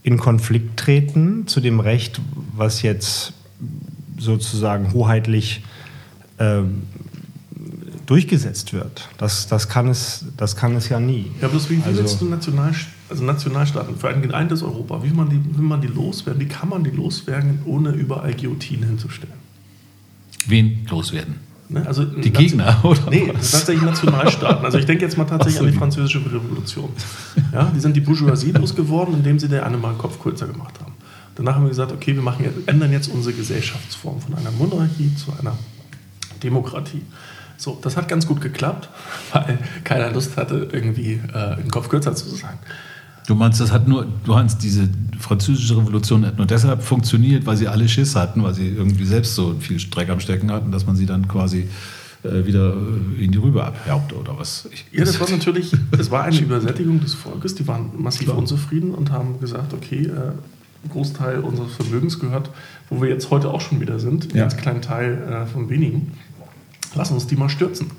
[0.08, 2.22] in Konflikt treten zu dem Recht,
[2.56, 3.34] was jetzt
[4.17, 5.63] sozusagen hoheitlich
[6.38, 6.62] äh,
[8.06, 9.10] durchgesetzt wird.
[9.17, 11.30] Das, das, kann es, das kann es ja nie.
[11.41, 12.74] Ja, bloß wie, also, willst du National,
[13.10, 16.39] also Nationalstaaten für ein geeintes Europa, wie will man, die, will man die loswerden?
[16.39, 19.34] Wie kann man die loswerden, ohne überall Guillotinen hinzustellen?
[20.48, 21.36] Wen loswerden?
[21.69, 21.86] Ne?
[21.86, 23.10] Also die Gegner, oder?
[23.10, 24.65] Nee, tatsächlich Nationalstaaten.
[24.65, 26.89] Also ich denke jetzt mal tatsächlich so, an die französische Revolution.
[27.51, 30.75] Ja, die sind die Bourgeoisie losgeworden, indem sie der eine mal den Kopf kürzer gemacht
[30.82, 30.93] haben.
[31.36, 35.13] Danach haben wir gesagt, okay, wir machen jetzt, ändern jetzt unsere Gesellschaftsform von einer Monarchie
[35.15, 35.58] zu einer
[36.41, 37.03] Demokratie.
[37.58, 38.89] So, das hat ganz gut geklappt,
[39.34, 42.58] weil keiner Lust hatte, irgendwie äh, den Kopf kürzer zu sein.
[43.27, 44.87] Du meinst, das hat nur, du meinst, diese
[45.19, 49.35] französische Revolution hat nur deshalb funktioniert, weil sie alle Schiss hatten, weil sie irgendwie selbst
[49.35, 51.67] so viel Streck am Stecken hatten, dass man sie dann quasi
[52.23, 54.69] äh, wieder äh, in die Rübe abherbte oder was?
[54.71, 58.37] Ich, ja, das war natürlich, es war eine Übersättigung des Volkes, die waren massiv Klar.
[58.37, 60.31] unzufrieden und haben gesagt, okay, äh,
[60.85, 62.49] ein Großteil unseres Vermögens gehört,
[62.89, 64.43] wo wir jetzt heute auch schon wieder sind, ein ja.
[64.43, 66.13] ganz kleinen Teil äh, von wenigen,
[66.95, 67.91] lassen uns die mal stürzen.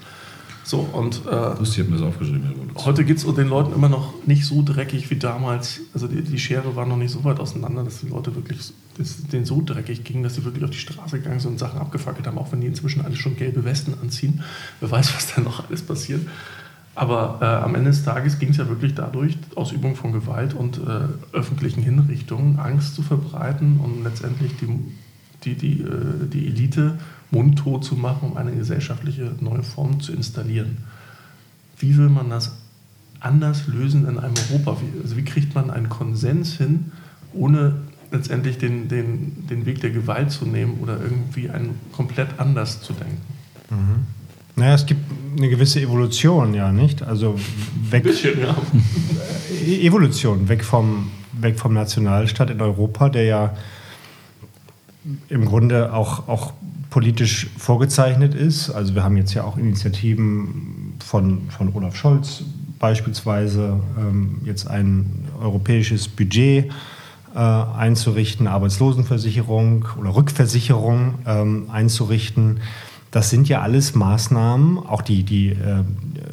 [0.69, 2.73] So, und äh, Lustig, ich habe mir das aufgeschrieben.
[2.77, 5.81] Heute geht es den Leuten immer noch nicht so dreckig wie damals.
[5.95, 9.27] Also die, die, Schere war noch nicht so weit auseinander, dass die Leute wirklich, dass
[9.29, 12.27] denen so dreckig ging, dass sie wirklich auf die Straße gegangen sind und Sachen abgefackelt
[12.27, 14.43] haben, auch wenn die inzwischen alle schon gelbe Westen anziehen.
[14.81, 16.21] Wer weiß, was da noch alles passiert.
[16.95, 20.77] Aber äh, am Ende des Tages ging es ja wirklich dadurch, Ausübung von Gewalt und
[20.77, 24.67] äh, öffentlichen Hinrichtungen, Angst zu verbreiten und letztendlich die,
[25.45, 26.99] die, die, äh, die Elite
[27.31, 30.79] mundtot zu machen, um eine gesellschaftliche neue Form zu installieren.
[31.79, 32.57] Wie will man das
[33.21, 34.79] anders lösen in einem Europa?
[34.81, 36.93] Wie, also wie kriegt man einen Konsens hin,
[37.33, 37.75] ohne
[38.11, 42.93] letztendlich den, den, den Weg der Gewalt zu nehmen oder irgendwie einen komplett anders zu
[42.93, 43.21] denken.
[43.71, 44.07] Mhm.
[44.57, 45.03] Naja, es gibt
[45.37, 47.03] eine gewisse Evolution, ja, nicht?
[47.03, 47.39] Also
[47.91, 48.03] weg.
[48.03, 48.57] Bisschen, ja.
[49.67, 53.55] E-, Evolution, weg vom, weg vom Nationalstaat in Europa, der ja
[55.29, 56.53] im Grunde auch, auch
[56.91, 58.71] politisch vorgezeichnet ist.
[58.71, 62.43] Also wir haben jetzt ja auch Initiativen von, von Olaf Scholz
[62.79, 66.71] beispielsweise, ähm, jetzt ein europäisches Budget
[67.35, 72.61] äh, einzurichten, Arbeitslosenversicherung oder Rückversicherung ähm, einzurichten.
[73.11, 75.85] Das sind ja alles Maßnahmen, auch die, die, äh,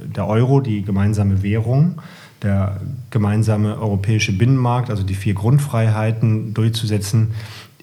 [0.05, 2.01] der Euro, die gemeinsame Währung,
[2.41, 7.31] der gemeinsame europäische Binnenmarkt, also die vier Grundfreiheiten durchzusetzen,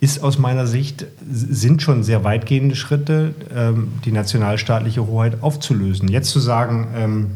[0.03, 6.09] ist aus meiner Sicht, sind schon sehr weitgehende Schritte, ähm, die nationalstaatliche Hoheit aufzulösen.
[6.09, 7.31] Jetzt zu sagen, ähm,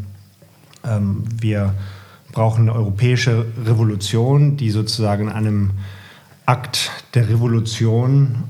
[0.85, 1.75] ähm, wir
[2.33, 5.71] brauchen eine europäische Revolution, die sozusagen in einem
[6.45, 8.45] Akt der Revolution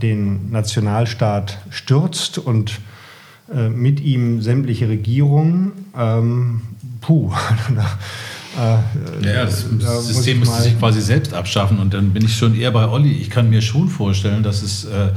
[0.00, 2.80] den Nationalstaat stürzt und
[3.52, 5.72] äh, mit ihm sämtliche Regierungen,
[7.00, 7.32] puh,
[8.60, 12.54] Äh, ja, das da System müsste sich quasi selbst abschaffen und dann bin ich schon
[12.54, 13.12] eher bei Olli.
[13.12, 15.12] Ich kann mir schon vorstellen, dass es, äh,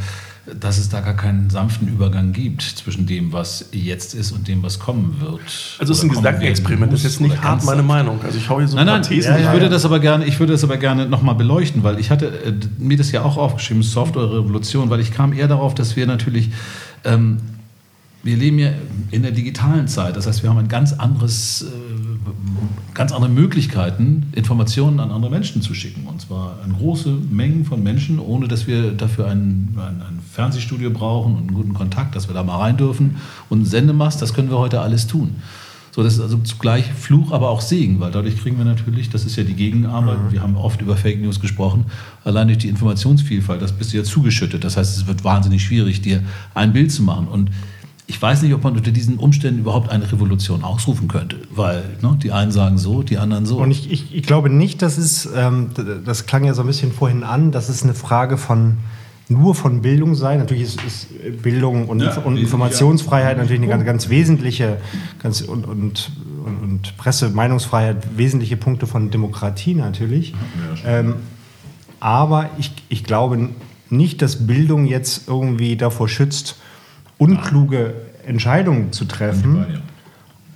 [0.60, 4.64] dass es da gar keinen sanften Übergang gibt zwischen dem, was jetzt ist und dem,
[4.64, 5.42] was kommen wird.
[5.80, 8.22] Also es ist ein Gedankenexperiment, das ist jetzt nicht hart meine Meinung.
[8.24, 10.54] Also ich hau hier so nein, nein, Thesen ich würde das aber gerne, ich würde
[10.54, 14.90] das aber gerne nochmal beleuchten, weil ich hatte äh, mir das ja auch aufgeschrieben, Software-Revolution,
[14.90, 16.50] weil ich kam eher darauf, dass wir natürlich
[17.04, 17.40] ähm,
[18.24, 18.70] wir leben ja
[19.12, 20.16] in der digitalen Zeit.
[20.16, 25.62] Das heißt, wir haben ein ganz anderes, äh, ganz andere Möglichkeiten, Informationen an andere Menschen
[25.62, 26.08] zu schicken.
[26.08, 30.90] Und zwar an große Mengen von Menschen, ohne dass wir dafür ein, ein, ein Fernsehstudio
[30.90, 33.18] brauchen und einen guten Kontakt, dass wir da mal rein dürfen.
[33.50, 35.36] Und einen Sendemast, das können wir heute alles tun.
[35.92, 39.26] So, das ist also zugleich Fluch, aber auch Segen, weil dadurch kriegen wir natürlich, das
[39.26, 40.32] ist ja die Gegenarbeit, mhm.
[40.32, 41.86] wir haben oft über Fake News gesprochen,
[42.24, 44.64] allein durch die Informationsvielfalt, das bist du ja zugeschüttet.
[44.64, 46.24] Das heißt, es wird wahnsinnig schwierig, dir
[46.56, 47.28] ein Bild zu machen.
[47.28, 47.52] Und
[48.06, 52.18] ich weiß nicht, ob man unter diesen Umständen überhaupt eine Revolution ausrufen könnte, weil ne,
[52.22, 53.60] die einen sagen so, die anderen so.
[53.60, 55.70] Und ich, ich, ich glaube nicht, dass es, ähm,
[56.06, 58.78] das klang ja so ein bisschen vorhin an, dass es eine Frage von
[59.30, 60.36] nur von Bildung sei.
[60.36, 64.78] Natürlich ist, ist Bildung und, ja, und Informationsfreiheit natürlich eine ganz, ganz wesentliche
[65.22, 66.12] ganz, und, und,
[66.46, 70.34] und Presse, Meinungsfreiheit wesentliche Punkte von Demokratie natürlich.
[70.84, 71.16] Ja, ähm,
[72.02, 73.50] aber ich, ich glaube
[73.90, 76.58] nicht, dass Bildung jetzt irgendwie davor schützt,
[77.24, 77.94] unkluge
[78.26, 79.82] Entscheidungen zu treffen.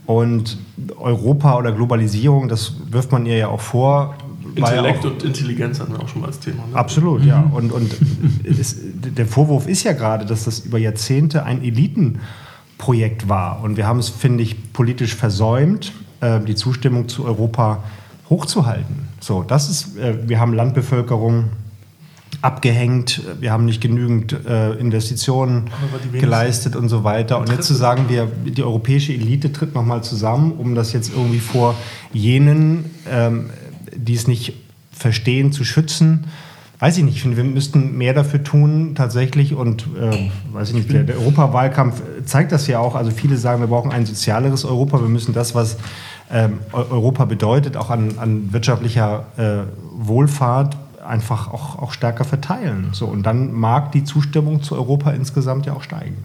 [0.05, 0.57] Und
[0.97, 4.15] Europa oder Globalisierung, das wirft man ihr ja auch vor.
[4.55, 6.65] Intellekt auch, und Intelligenz hatten wir auch schon mal als Thema.
[6.65, 6.75] Ne?
[6.75, 7.27] Absolut, mhm.
[7.27, 7.41] ja.
[7.51, 7.93] Und, und
[8.45, 13.61] es, der Vorwurf ist ja gerade, dass das über Jahrzehnte ein Elitenprojekt war.
[13.61, 17.83] Und wir haben es, finde ich, politisch versäumt, äh, die Zustimmung zu Europa
[18.29, 19.09] hochzuhalten.
[19.19, 21.45] So, das ist, äh, wir haben Landbevölkerung
[22.41, 25.69] abgehängt, wir haben nicht genügend äh, Investitionen
[26.11, 27.39] geleistet und so weiter.
[27.39, 31.39] Und jetzt zu sagen, wir, die europäische Elite tritt nochmal zusammen, um das jetzt irgendwie
[31.39, 31.75] vor
[32.13, 33.49] jenen, ähm,
[33.95, 34.53] die es nicht
[34.91, 36.25] verstehen, zu schützen,
[36.79, 37.15] weiß ich nicht.
[37.15, 39.55] Ich finde, wir müssten mehr dafür tun tatsächlich.
[39.55, 42.95] Und äh, weiß ich nicht, der, der Europawahlkampf zeigt das ja auch.
[42.95, 45.01] Also viele sagen, wir brauchen ein sozialeres Europa.
[45.01, 45.77] Wir müssen das, was
[46.31, 49.63] ähm, Europa bedeutet, auch an, an wirtschaftlicher äh,
[49.97, 52.89] Wohlfahrt einfach auch, auch stärker verteilen.
[52.91, 56.17] So, und dann mag die Zustimmung zu Europa insgesamt ja auch steigen.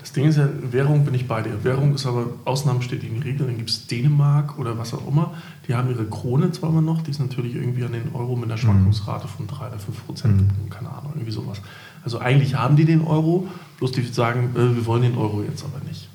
[0.00, 1.62] Das Ding ist ja, Währung bin ich bei dir.
[1.64, 3.48] Währung ist aber Ausnahmen bestätigen Regeln.
[3.48, 5.34] Dann gibt es Dänemark oder was auch immer.
[5.66, 8.46] Die haben ihre Krone zwar immer noch, die ist natürlich irgendwie an den Euro mit
[8.46, 10.70] einer Schwankungsrate von 3 oder 5 Prozent, mhm.
[10.70, 11.60] keine Ahnung, irgendwie sowas.
[12.04, 13.48] Also eigentlich haben die den Euro,
[13.78, 16.08] bloß die sagen, äh, wir wollen den Euro jetzt aber nicht.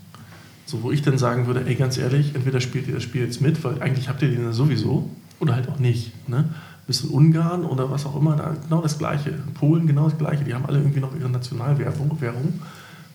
[0.66, 3.42] So, wo ich dann sagen würde, ey, ganz ehrlich, entweder spielt ihr das Spiel jetzt
[3.42, 5.08] mit, weil eigentlich habt ihr den ja sowieso,
[5.40, 6.28] oder halt auch nicht.
[6.28, 6.50] Ne?
[6.88, 9.30] Bis in Ungarn oder was auch immer, da genau das Gleiche.
[9.30, 10.44] In Polen genau das Gleiche.
[10.44, 12.60] Die haben alle irgendwie noch ihre Nationalwährung, Währung,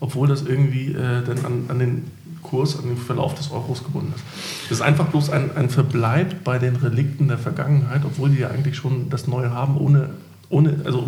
[0.00, 2.10] obwohl das irgendwie äh, dann an, an, den
[2.42, 4.24] Kurs, an den Verlauf des Euros gebunden ist.
[4.68, 8.48] Das ist einfach bloß ein, ein Verbleib bei den Relikten der Vergangenheit, obwohl die ja
[8.48, 10.10] eigentlich schon das Neue haben, ohne,
[10.48, 11.06] ohne also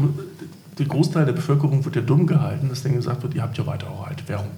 [0.79, 3.67] der Großteil der Bevölkerung wird ja dumm gehalten, dass denen gesagt wird, ihr habt ja
[3.67, 4.51] weiter eure alte Währung.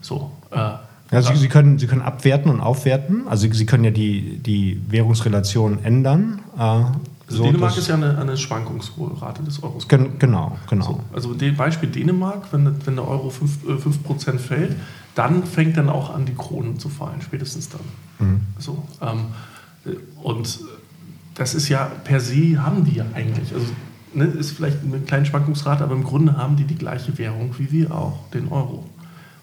[0.00, 0.72] So, äh,
[1.10, 3.28] also Sie, können, Sie können abwerten und aufwerten.
[3.28, 6.40] Also Sie können ja die, die Währungsrelation ändern.
[6.58, 6.84] Äh,
[7.32, 9.88] also so Dänemark ist ja eine, eine Schwankungsrate des Euros.
[9.88, 10.84] Gen genau, genau.
[10.84, 14.76] So, also Beispiel Dänemark, wenn, wenn der Euro 5%, 5 äh, fällt,
[15.14, 18.28] dann fängt dann auch an, die Kronen zu fallen, spätestens dann.
[18.28, 18.40] Mhm.
[18.58, 19.26] So, ähm,
[20.22, 20.60] und
[21.34, 23.52] das ist ja per se, haben die ja eigentlich.
[23.52, 23.66] Also
[24.14, 27.70] ne, ist vielleicht eine kleine Schwankungsrate, aber im Grunde haben die die gleiche Währung wie
[27.72, 28.84] wir auch, den Euro.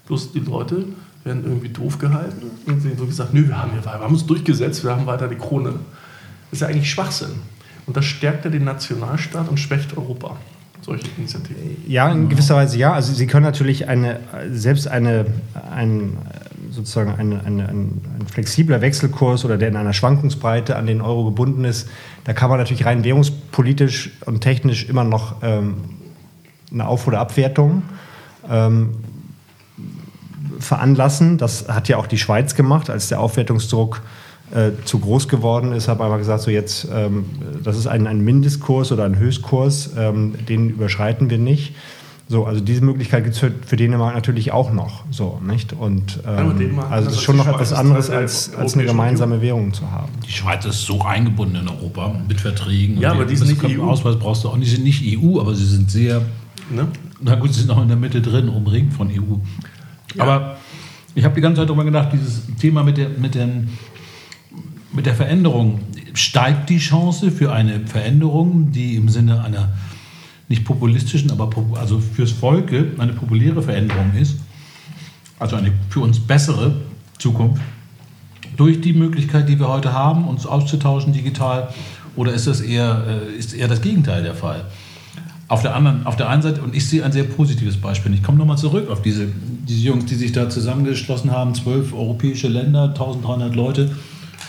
[0.08, 0.86] Bloß die Leute
[1.23, 4.84] werden irgendwie doof gehalten und sie so gesagt, nö, wir haben, wir haben uns durchgesetzt,
[4.84, 5.71] wir haben weiter die Krone.
[5.71, 7.30] Das ist ja eigentlich Schwachsinn.
[7.89, 10.38] Und das stärkt ja den Nationalstaat und schwächt Europa.
[10.82, 11.84] Solche Initiativen.
[11.88, 12.93] Ja, in gewisser Weise ja.
[12.93, 14.19] Also Sie können natürlich eine,
[14.52, 15.25] selbst eine,
[15.75, 16.15] ein,
[16.69, 21.25] sozusagen eine, eine, ein, ein flexibler Wechselkurs oder der in einer Schwankungsbreite an den Euro
[21.25, 21.89] gebunden ist,
[22.25, 25.78] da kann man natürlich rein währungspolitisch und technisch immer noch ähm,
[26.71, 27.82] eine Auf- oder Abwertung
[28.47, 28.97] ähm,
[30.60, 31.39] veranlassen.
[31.39, 34.29] Das hat ja auch die Schweiz gemacht, als der Aufwertungsdruck äh,
[34.85, 37.25] zu groß geworden ist, habe einfach gesagt, so jetzt, ähm,
[37.63, 41.75] das ist ein, ein Mindestkurs oder ein Höchstkurs, ähm, den überschreiten wir nicht.
[42.31, 45.03] So, also diese Möglichkeit gibt es für, für Dänemark natürlich auch noch.
[45.09, 45.73] So, nicht?
[45.73, 49.89] Und ähm, also es ist schon noch etwas anderes, als, als eine gemeinsame Währung zu
[49.89, 50.09] haben.
[50.27, 52.99] Die Schweiz ist so eingebunden in Europa mit Verträgen.
[52.99, 53.83] Ja, aber die sind nicht EU.
[53.83, 54.69] Ausweis brauchst du auch nicht.
[54.69, 56.21] Sie sind nicht EU, aber sie sind sehr.
[56.69, 56.88] Ne?
[57.19, 59.38] Na gut, sie sind auch in der Mitte drin, umringt von EU.
[60.13, 60.23] Ja.
[60.23, 60.57] Aber
[61.15, 63.69] ich habe die ganze Zeit darüber gedacht, dieses Thema mit, der, mit, den,
[64.91, 65.82] mit der Veränderung.
[66.13, 69.69] Steigt die Chance für eine Veränderung, die im Sinne einer
[70.47, 74.38] nicht populistischen, aber also fürs Volke eine populäre Veränderung ist,
[75.38, 76.75] also eine für uns bessere
[77.19, 77.62] Zukunft,
[78.58, 81.69] durch die Möglichkeit, die wir heute haben, uns auszutauschen digital,
[82.15, 84.65] oder ist das eher, äh, ist eher das Gegenteil der Fall?
[85.47, 88.21] Auf der, anderen, auf der einen Seite, und ich sehe ein sehr positives Beispiel, ich
[88.21, 89.28] komme nochmal zurück auf diese,
[89.67, 93.91] diese Jungs, die sich da zusammengeschlossen haben, zwölf europäische Länder, 1300 Leute,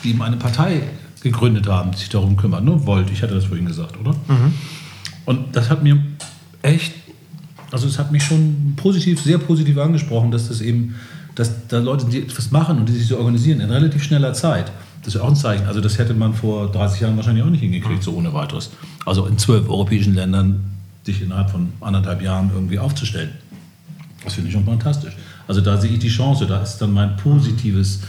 [0.03, 0.83] die eben eine Partei
[1.23, 2.65] gegründet haben, sich darum kümmert.
[2.65, 2.87] Ne?
[2.87, 4.13] Volt, ich hatte das vorhin gesagt, oder?
[4.29, 4.55] Mhm.
[5.27, 5.99] Und das hat mir
[6.63, 6.93] echt,
[7.71, 10.95] also es hat mich schon positiv, sehr positiv angesprochen, dass das eben,
[11.35, 14.73] dass da Leute, die etwas machen und die sich so organisieren in relativ schneller Zeit.
[15.01, 15.67] Das ist ja auch ein Zeichen.
[15.67, 18.71] Also das hätte man vor 30 Jahren wahrscheinlich auch nicht hingekriegt, so ohne weiteres.
[19.07, 20.65] Also in zwölf europäischen Ländern
[21.05, 23.31] sich innerhalb von anderthalb Jahren irgendwie aufzustellen.
[24.25, 25.17] Das finde ich schon fantastisch.
[25.49, 28.01] Also da sehe ich die Chance, da ist dann mein positives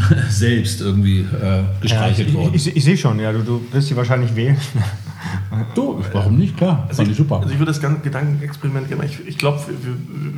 [0.28, 2.54] selbst irgendwie äh, gestreichelt ja, ich, worden.
[2.54, 4.56] Ich, ich, ich sehe schon, ja, du, du wirst sie wahrscheinlich wählen.
[5.74, 6.56] Du, warum nicht?
[6.56, 7.36] Klar, also ich, super.
[7.36, 9.94] Also ich würde das ganze Gedankenexperiment gerne, ich, ich glaube, wir,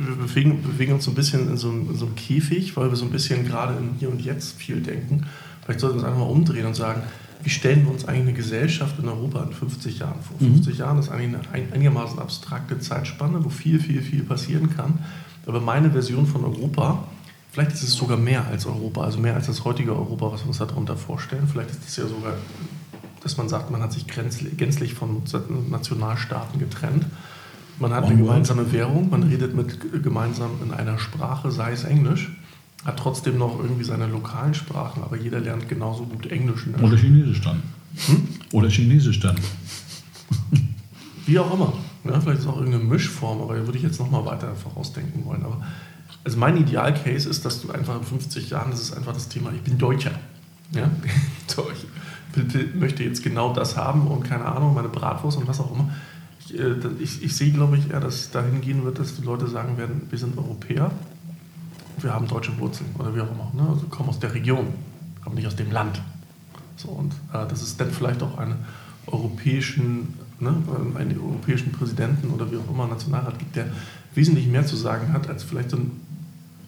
[0.07, 2.89] wir bewegen, bewegen, uns so ein bisschen in so, einem, in so, einem, Käfig, weil
[2.89, 5.25] wir so ein bisschen gerade im Hier und Jetzt viel denken.
[5.63, 7.01] Vielleicht sollten wir uns einfach mal umdrehen und sagen,
[7.43, 10.37] wie stellen wir uns eigentlich eine Gesellschaft in Europa in 50 Jahren vor?
[10.39, 10.79] 50 mhm.
[10.79, 14.99] Jahren ist eigentlich eine einigermaßen abstrakte Zeitspanne, wo viel, viel, viel passieren kann.
[15.45, 17.03] Aber meine Version von Europa,
[17.55, 20.49] vielleicht ist es sogar mehr als Europa, also mehr als das heutige Europa, was wir
[20.49, 21.47] uns darunter vorstellen.
[21.47, 22.33] Vielleicht ist es ja sogar
[23.25, 25.23] dass man sagt, man hat sich gänzlich von
[25.71, 27.07] Nationalstaaten getrennt.
[27.79, 32.29] Man hat eine gemeinsame Währung, man redet mit gemeinsam in einer Sprache, sei es Englisch,
[32.85, 36.67] hat trotzdem noch irgendwie seine lokalen Sprachen, aber jeder lernt genauso gut Englisch.
[36.79, 37.63] Oder Chinesisch dann.
[38.05, 38.27] Hm?
[38.51, 39.37] Oder Chinesisch dann.
[41.25, 41.73] Wie auch immer.
[42.03, 45.25] Ja, vielleicht ist es auch irgendeine Mischform, aber da würde ich jetzt nochmal weiter vorausdenken
[45.25, 45.43] wollen.
[45.43, 45.63] Aber
[46.25, 49.51] also mein Idealcase ist, dass du einfach in 50 Jahren, das ist einfach das Thema,
[49.53, 50.11] ich bin Deutscher.
[50.71, 50.89] Ja?
[52.75, 55.89] möchte jetzt genau das haben und keine Ahnung, meine Bratwurst und was auch immer.
[56.39, 59.23] Ich, äh, ich, ich sehe, glaube ich, eher, dass es dahin gehen wird, dass die
[59.23, 60.91] Leute sagen werden, wir sind Europäer,
[62.01, 63.51] wir haben deutsche Wurzeln oder wie auch immer.
[63.55, 63.69] Ne?
[63.69, 64.67] Also kommen aus der Region,
[65.23, 66.01] aber nicht aus dem Land.
[66.75, 68.55] So, und äh, dass es dann vielleicht auch einen
[69.07, 70.55] europäischen, ne,
[70.95, 73.67] einen europäischen Präsidenten oder wie auch immer Nationalrat gibt, der
[74.13, 75.91] wesentlich mehr zu sagen hat, als vielleicht so ein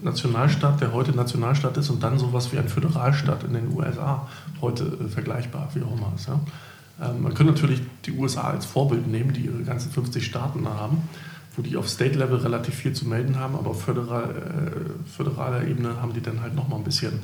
[0.02, 4.28] Nationalstaat, der heute Nationalstaat ist und dann sowas wie ein Föderalstaat in den USA
[4.62, 6.28] heute äh, vergleichbar, wie auch immer ist.
[6.28, 6.40] Ja?
[7.02, 11.02] Ähm, man könnte natürlich die USA als Vorbild nehmen, die ihre ganzen 50 Staaten haben,
[11.56, 16.02] wo die auf State-Level relativ viel zu melden haben, aber auf föderal, äh, föderaler Ebene
[16.02, 17.20] haben die dann halt nochmal ein bisschen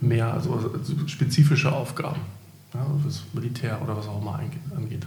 [0.00, 0.72] mehr, also, also
[1.06, 2.20] spezifische Aufgaben,
[2.74, 4.40] ja, was Militär oder was auch immer
[4.76, 5.06] angeht.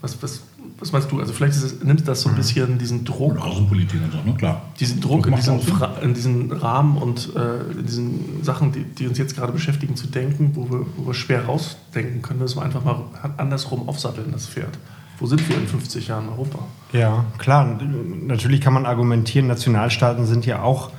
[0.00, 0.42] Was, was,
[0.78, 1.20] was meinst du?
[1.20, 2.38] Also vielleicht es, nimmt das so ein mhm.
[2.38, 3.38] bisschen diesen Druck.
[3.38, 4.36] Außenpolitik und so, ne?
[4.36, 4.62] Klar.
[4.80, 5.60] Diesen Druck in diesen,
[6.02, 10.06] in diesen, Rahmen und äh, in diesen Sachen, die, die, uns jetzt gerade beschäftigen, zu
[10.06, 13.04] denken, wo wir, wo wir schwer rausdenken können, dass wir einfach mal
[13.36, 14.78] andersrum aufsatteln, das Pferd.
[15.18, 16.58] Wo sind wir in 50 Jahren Europa?
[16.92, 17.78] Ja, klar.
[18.26, 20.90] Natürlich kann man argumentieren, Nationalstaaten sind ja auch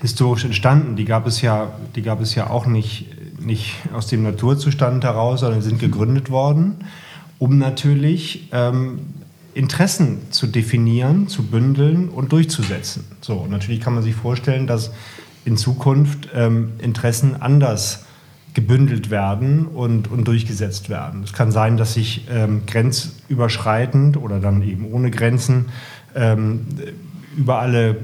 [0.00, 0.96] historisch entstanden.
[0.96, 3.06] Die gab es ja, die gab es ja auch nicht,
[3.40, 6.84] nicht aus dem Naturzustand heraus, sondern sind gegründet worden
[7.42, 9.00] um natürlich ähm,
[9.52, 13.04] Interessen zu definieren, zu bündeln und durchzusetzen.
[13.20, 14.92] So, natürlich kann man sich vorstellen, dass
[15.44, 18.06] in Zukunft ähm, Interessen anders
[18.54, 21.24] gebündelt werden und, und durchgesetzt werden.
[21.24, 25.64] Es kann sein, dass sich ähm, grenzüberschreitend oder dann eben ohne Grenzen
[26.14, 26.64] ähm,
[27.36, 27.96] über alle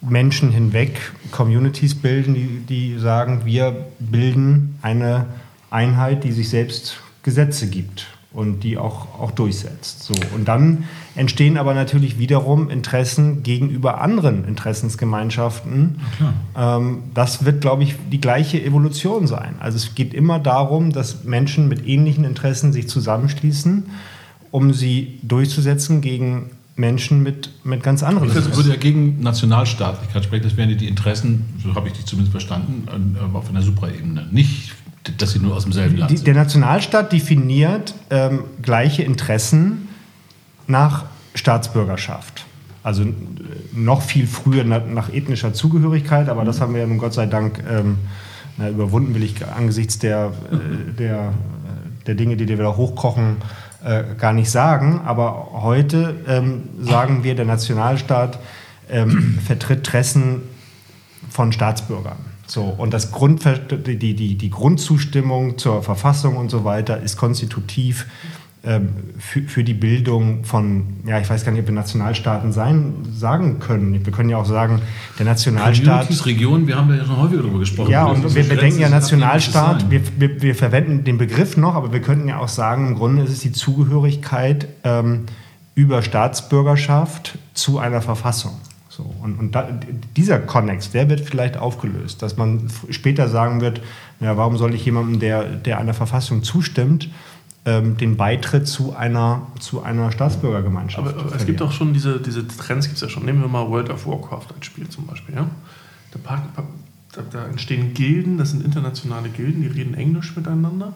[0.00, 5.26] Menschen hinweg Communities bilden, die, die sagen, wir bilden eine
[5.70, 10.04] Einheit, die sich selbst Gesetze gibt und die auch, auch durchsetzt.
[10.04, 10.14] So.
[10.34, 16.00] Und dann entstehen aber natürlich wiederum Interessen gegenüber anderen Interessensgemeinschaften.
[16.56, 19.56] Ähm, das wird, glaube ich, die gleiche Evolution sein.
[19.60, 23.84] Also es geht immer darum, dass Menschen mit ähnlichen Interessen sich zusammenschließen,
[24.50, 28.50] um sie durchzusetzen gegen Menschen mit, mit ganz anderen Interessen.
[28.50, 30.44] Das würde ja gegen Nationalstaatlichkeit sprechen.
[30.44, 34.26] Das wären ja die Interessen, so habe ich die zumindest verstanden, auf einer Supraebene.
[34.30, 34.72] Nicht
[35.18, 36.26] dass sie nur aus demselben Land sind.
[36.26, 39.88] Der Nationalstaat definiert ähm, gleiche Interessen
[40.66, 42.44] nach Staatsbürgerschaft.
[42.82, 43.12] Also äh,
[43.72, 47.26] noch viel früher nach, nach, ethnischer Zugehörigkeit, aber das haben wir ja nun Gott sei
[47.26, 47.98] Dank ähm,
[48.56, 53.36] na, überwunden, will ich angesichts der, äh, der, äh, der Dinge, die wir da hochkochen,
[53.84, 55.00] äh, gar nicht sagen.
[55.04, 58.38] Aber heute ähm, sagen wir, der Nationalstaat
[58.90, 60.42] ähm, vertritt Interessen
[61.30, 62.31] von Staatsbürgern.
[62.52, 68.04] So, und das Grund, die, die, die Grundzustimmung zur Verfassung und so weiter ist konstitutiv
[68.62, 72.92] ähm, für, für die Bildung von, ja, ich weiß gar nicht, ob wir Nationalstaaten sein,
[73.10, 74.04] sagen können.
[74.04, 74.82] Wir können ja auch sagen,
[75.18, 76.00] der Nationalstaat.
[76.00, 77.90] Communities, Regionen, wir haben da ja schon häufiger darüber gesprochen.
[77.90, 81.90] Ja, und wir, wir denken ja Nationalstaat, wir, wir, wir, verwenden den Begriff noch, aber
[81.90, 85.24] wir könnten ja auch sagen, im Grunde ist es die Zugehörigkeit ähm,
[85.74, 88.52] über Staatsbürgerschaft zu einer Verfassung.
[88.94, 89.70] So, und und da,
[90.16, 93.80] dieser Konnex, der wird vielleicht aufgelöst, dass man später sagen wird,
[94.20, 97.08] ja, warum soll ich jemandem, der, der einer Verfassung zustimmt,
[97.64, 101.08] ähm, den Beitritt zu einer, zu einer Staatsbürgergemeinschaft.
[101.08, 103.24] Aber, aber es gibt auch schon diese, diese Trends, gibt es ja schon.
[103.24, 105.36] Nehmen wir mal World of Warcraft als Spiel zum Beispiel.
[105.36, 105.48] Ja?
[106.10, 106.42] Da,
[107.14, 110.92] da, da entstehen Gilden, das sind internationale Gilden, die reden Englisch miteinander.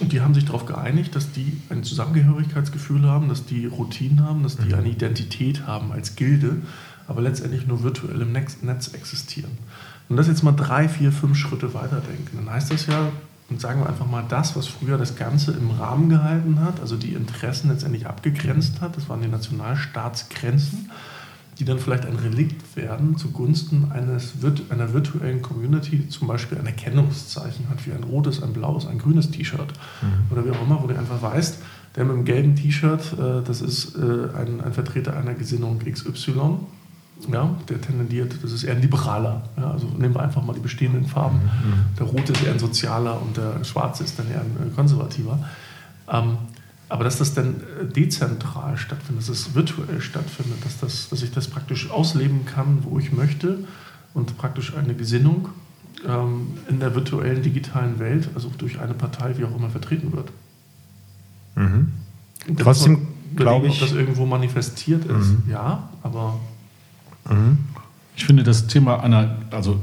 [0.00, 4.42] Und die haben sich darauf geeinigt, dass die ein Zusammengehörigkeitsgefühl haben, dass die Routinen haben,
[4.42, 4.74] dass die mhm.
[4.74, 6.56] eine Identität haben als Gilde,
[7.08, 9.50] aber letztendlich nur virtuell im Netz existieren.
[10.08, 13.10] Und das jetzt mal drei, vier, fünf Schritte weiterdenken, dann heißt das ja,
[13.50, 16.96] und sagen wir einfach mal das, was früher das Ganze im Rahmen gehalten hat, also
[16.96, 20.90] die Interessen letztendlich abgegrenzt hat, das waren die Nationalstaatsgrenzen
[21.58, 24.34] die dann vielleicht ein Relikt werden zugunsten eines,
[24.70, 28.98] einer virtuellen Community, die zum Beispiel ein Erkennungszeichen hat, wie ein rotes, ein blaues, ein
[28.98, 30.30] grünes T-Shirt mhm.
[30.30, 31.58] oder wie auch immer, wo du einfach weißt,
[31.96, 34.00] der mit dem gelben T-Shirt, äh, das ist äh,
[34.36, 36.58] ein, ein, Vertreter einer Gesinnung XY.
[37.32, 39.42] Ja, der tendiert, das ist eher ein Liberaler.
[39.56, 41.38] Ja, also nehmen wir einfach mal die bestehenden Farben.
[41.38, 41.96] Mhm.
[41.98, 45.40] Der rote ist eher ein Sozialer und der schwarze ist dann eher ein äh, Konservativer.
[46.08, 46.38] Ähm,
[46.88, 51.32] aber dass das dann äh, dezentral stattfindet, dass es virtuell stattfindet, dass, das, dass ich
[51.32, 53.64] das praktisch ausleben kann, wo ich möchte
[54.14, 55.50] und praktisch eine Gesinnung
[56.06, 60.30] ähm, in der virtuellen digitalen Welt, also durch eine Partei, wie auch immer, vertreten wird.
[61.56, 61.92] Mhm.
[62.56, 63.82] Trotzdem glaube ich.
[63.82, 65.42] Ob das irgendwo manifestiert ist, mhm.
[65.50, 66.38] ja, aber.
[67.28, 67.58] Mhm.
[68.16, 69.80] Ich finde das Thema einer, also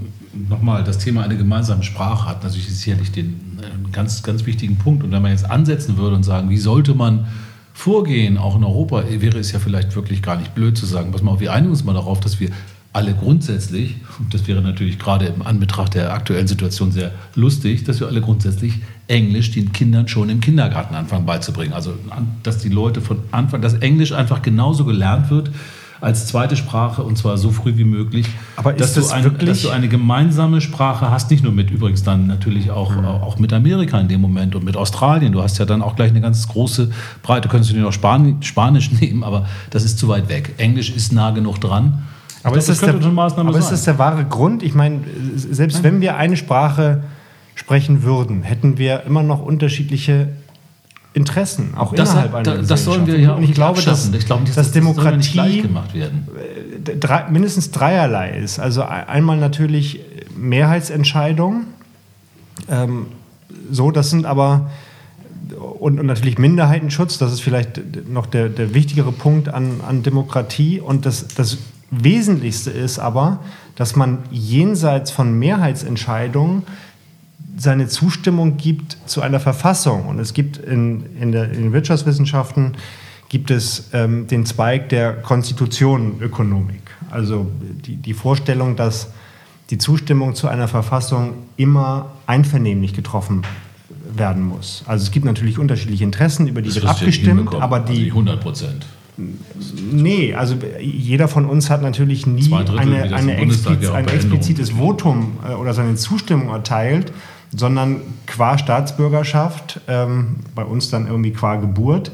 [0.50, 5.04] nochmal, das Thema einer gemeinsamen Sprache hat natürlich sicherlich den äh, ganz, ganz wichtigen Punkt.
[5.04, 7.28] Und wenn man jetzt ansetzen würde und sagen, wie sollte man
[7.74, 11.22] vorgehen, auch in Europa, wäre es ja vielleicht wirklich gar nicht blöd zu sagen, pass
[11.22, 12.50] mal wir einigen uns mal darauf, dass wir
[12.94, 18.00] alle grundsätzlich, und das wäre natürlich gerade im Anbetracht der aktuellen Situation sehr lustig, dass
[18.00, 18.76] wir alle grundsätzlich
[19.08, 21.74] Englisch den Kindern schon im Kindergarten anfangen beizubringen.
[21.74, 21.94] Also,
[22.44, 25.52] dass die Leute von Anfang, dass Englisch einfach genauso gelernt wird
[26.02, 28.28] als zweite Sprache und zwar so früh wie möglich.
[28.56, 32.04] Aber dass, das du ein, dass, du eine gemeinsame Sprache hast, nicht nur mit übrigens
[32.04, 33.06] dann natürlich auch, mhm.
[33.06, 35.32] auch mit Amerika in dem Moment und mit Australien.
[35.32, 36.92] Du hast ja dann auch gleich eine ganz große
[37.24, 37.48] Breite.
[37.48, 40.56] Könntest du dir noch Spanisch, Spanisch nehmen, aber das ist zu weit weg.
[40.58, 42.04] Englisch ist nah genug dran.
[42.44, 44.62] Aber, ist, das der, aber ist das der wahre Grund?
[44.62, 45.00] Ich meine,
[45.36, 45.84] selbst Nein.
[45.84, 47.02] wenn wir eine Sprache
[47.56, 50.30] sprechen würden, hätten wir immer noch unterschiedliche
[51.16, 54.26] Interessen, auch das innerhalb hat, einer Das sollen wir ja und ich glaube, dass, ich
[54.26, 56.28] glaube, dass Demokratie gemacht werden.
[56.86, 58.60] Äh, drei, mindestens dreierlei ist.
[58.60, 60.02] Also einmal natürlich
[60.36, 61.68] Mehrheitsentscheidungen.
[62.68, 63.06] Ähm,
[63.72, 64.70] so, das sind aber
[65.80, 70.82] und, und, natürlich Minderheitenschutz, das ist vielleicht noch der, der wichtigere Punkt an, an Demokratie.
[70.82, 71.60] Und das, das
[71.92, 73.40] Wesentlichste ist aber,
[73.76, 76.64] dass man jenseits von Mehrheitsentscheidungen
[77.58, 80.08] seine Zustimmung gibt zu einer Verfassung.
[80.08, 82.74] Und es gibt in, in, der, in den Wirtschaftswissenschaften
[83.30, 86.82] gibt es ähm, den Zweig der Konstitutionenökonomik.
[87.10, 89.10] Also die, die Vorstellung, dass
[89.70, 93.44] die Zustimmung zu einer Verfassung immer einvernehmlich getroffen
[94.16, 94.84] werden muss.
[94.86, 98.42] Also es gibt natürlich unterschiedliche Interessen, über die das wird abgestimmt, aber die also 100
[98.42, 98.86] Prozent.
[99.92, 105.54] Nee, also jeder von uns hat natürlich nie eine, eine expliz ein explizites Votum äh,
[105.54, 107.14] oder seine Zustimmung erteilt
[107.52, 112.12] sondern qua Staatsbürgerschaft, ähm, bei uns dann irgendwie qua Geburt,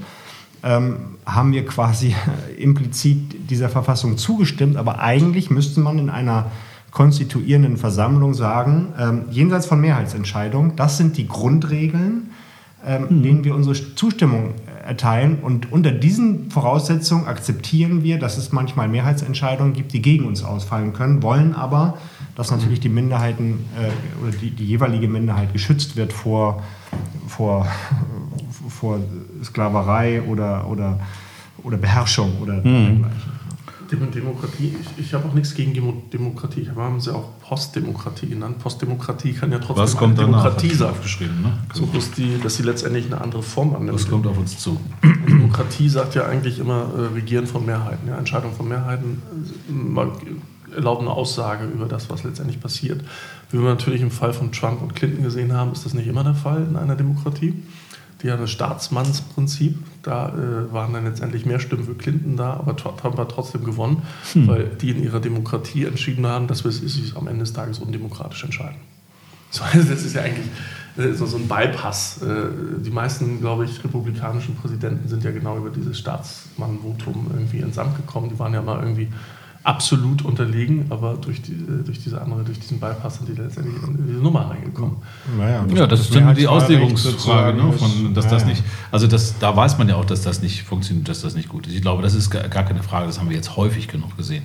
[0.63, 2.15] ähm, haben wir quasi
[2.57, 4.77] implizit dieser Verfassung zugestimmt.
[4.77, 6.51] Aber eigentlich müsste man in einer
[6.91, 12.31] konstituierenden Versammlung sagen, ähm, jenseits von Mehrheitsentscheidungen, das sind die Grundregeln,
[12.85, 13.23] ähm, mhm.
[13.23, 14.53] denen wir unsere Zustimmung
[14.91, 15.39] erteilen.
[15.41, 20.91] Und unter diesen Voraussetzungen akzeptieren wir, dass es manchmal Mehrheitsentscheidungen gibt, die gegen uns ausfallen
[20.93, 21.97] können, wollen aber,
[22.35, 26.61] dass natürlich die Minderheiten äh, oder die, die, jeweilige Minderheit geschützt wird vor,
[27.27, 27.67] vor,
[28.67, 28.99] vor
[29.43, 30.99] Sklaverei oder, oder,
[31.63, 32.63] oder Beherrschung oder mhm.
[32.63, 33.40] dergleichen.
[33.97, 35.73] Demokratie, ich, ich habe auch nichts gegen
[36.11, 36.69] Demokratie.
[36.73, 38.59] Wir haben sie auch Postdemokratie genannt.
[38.59, 40.89] Postdemokratie kann ja trotzdem Was kommt Demokratie sein.
[40.89, 41.57] Aufgeschrieben, ne?
[41.73, 43.99] So, dass, die, dass sie letztendlich eine andere Form annimmt.
[43.99, 44.79] Das kommt auf uns zu.
[45.27, 48.07] Demokratie sagt ja eigentlich immer äh, Regieren von Mehrheiten.
[48.07, 48.17] Ja?
[48.17, 49.21] Entscheidung von Mehrheiten
[49.69, 53.03] äh, erlauben eine Aussage über das, was letztendlich passiert.
[53.51, 56.23] Wie wir natürlich im Fall von Trump und Clinton gesehen haben, ist das nicht immer
[56.23, 57.61] der Fall in einer Demokratie
[58.21, 59.77] die haben das Staatsmannsprinzip.
[60.03, 64.03] Da äh, waren dann letztendlich mehr Stimmen für Clinton da, aber Trump hat trotzdem gewonnen,
[64.33, 64.47] hm.
[64.47, 68.43] weil die in ihrer Demokratie entschieden haben, dass wir sich am Ende des Tages undemokratisch
[68.43, 68.77] entscheiden.
[69.53, 70.47] So, das ist ja eigentlich
[70.95, 72.21] äh, so, so ein Bypass.
[72.21, 77.77] Äh, die meisten, glaube ich, republikanischen Präsidenten sind ja genau über dieses Staatsmannvotum irgendwie ins
[77.77, 78.29] Amt gekommen.
[78.29, 79.09] Die waren ja mal irgendwie
[79.63, 83.75] absolut unterlegen, aber durch, die, äh, durch diese andere, durch diesen Bypass sind die letztendlich
[83.83, 84.97] in diese Nummer reingekommen.
[85.37, 88.37] Naja, das ja, das ist dann die Auslegungsfrage, ne, von, dass naja.
[88.37, 91.35] das nicht, also das, da weiß man ja auch, dass das nicht funktioniert, dass das
[91.35, 91.75] nicht gut ist.
[91.75, 94.43] Ich glaube, das ist gar keine Frage, das haben wir jetzt häufig genug gesehen.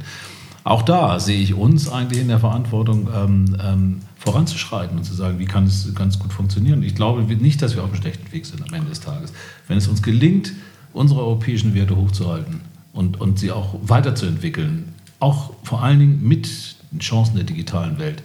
[0.65, 5.39] Auch da sehe ich uns eigentlich in der Verantwortung, ähm, ähm, voranzuschreiten und zu sagen,
[5.39, 6.83] wie kann es ganz gut funktionieren.
[6.83, 9.33] Ich glaube nicht, dass wir auf einem schlechten Weg sind am Ende des Tages.
[9.69, 10.53] Wenn es uns gelingt,
[10.93, 12.63] unsere europäischen Werte hochzuhalten
[12.93, 18.23] und, und sie auch weiterzuentwickeln, auch vor allen Dingen mit den Chancen der digitalen Welt,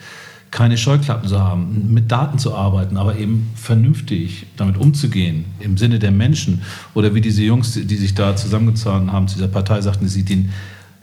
[0.51, 5.97] keine Scheuklappen zu haben, mit Daten zu arbeiten, aber eben vernünftig damit umzugehen, im Sinne
[5.97, 6.61] der Menschen.
[6.93, 10.25] Oder wie diese Jungs, die sich da zusammengezogen haben zu dieser Partei, sagten, dass sie
[10.25, 10.49] den,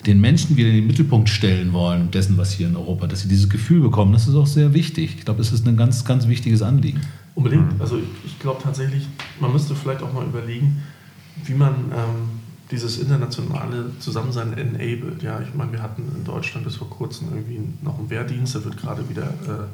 [0.05, 3.29] den Menschen wieder in den Mittelpunkt stellen wollen, dessen, was hier in Europa, dass sie
[3.29, 5.17] dieses Gefühl bekommen, das ist auch sehr wichtig.
[5.19, 7.01] Ich glaube, es ist ein ganz, ganz wichtiges Anliegen.
[7.35, 7.81] Unbedingt.
[7.81, 9.07] Also ich, ich glaube tatsächlich,
[9.41, 10.83] man müsste vielleicht auch mal überlegen,
[11.45, 12.38] wie man ähm,
[12.71, 15.23] dieses internationale Zusammensein enabled.
[15.23, 18.65] Ja, ich meine, wir hatten in Deutschland bis vor kurzem irgendwie noch einen Wehrdienst, da
[18.65, 19.67] wird gerade wieder äh,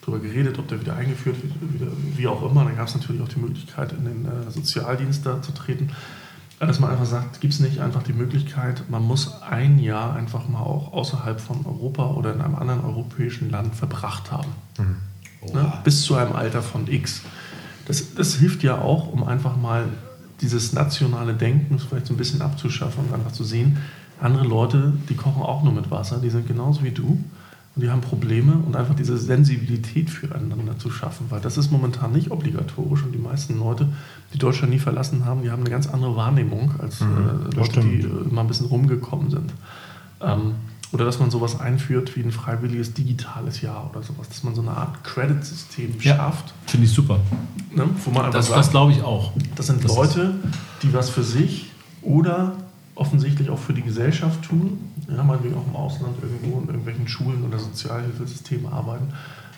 [0.00, 1.86] darüber geredet, ob der wieder eingeführt wird, wieder,
[2.16, 2.64] wie auch immer.
[2.64, 5.90] Dann gab es natürlich auch die Möglichkeit, in den äh, Sozialdienst da zu treten.
[6.58, 10.46] Dass man einfach sagt, gibt es nicht einfach die Möglichkeit, man muss ein Jahr einfach
[10.46, 14.50] mal auch außerhalb von Europa oder in einem anderen europäischen Land verbracht haben.
[14.76, 15.54] Mhm.
[15.54, 15.72] Ne?
[15.84, 17.22] Bis zu einem Alter von X.
[17.86, 19.88] Das, das hilft ja auch, um einfach mal
[20.40, 23.78] dieses nationale Denken vielleicht so ein bisschen abzuschaffen und einfach zu sehen,
[24.20, 27.18] andere Leute, die kochen auch nur mit Wasser, die sind genauso wie du
[27.76, 32.12] und die haben Probleme und einfach diese Sensibilität füreinander zu schaffen, weil das ist momentan
[32.12, 33.88] nicht obligatorisch und die meisten Leute,
[34.34, 37.80] die Deutschland nie verlassen haben, die haben eine ganz andere Wahrnehmung als mhm, äh, Leute,
[37.80, 39.52] die äh, mal ein bisschen rumgekommen sind.
[40.20, 40.54] Ähm,
[40.92, 44.62] oder dass man sowas einführt wie ein freiwilliges digitales Jahr oder sowas, dass man so
[44.62, 46.52] eine Art Credit-System ja, schafft.
[46.66, 47.20] Finde ich super.
[47.72, 47.88] Ne?
[48.04, 49.32] Wo man das, das glaube ich auch.
[49.54, 50.34] Das sind das Leute,
[50.82, 51.70] die was für sich
[52.02, 52.54] oder
[52.96, 54.78] offensichtlich auch für die Gesellschaft tun,
[55.08, 59.08] ja, meinetwegen auch im Ausland irgendwo in irgendwelchen Schulen oder Sozialhilfesystemen arbeiten,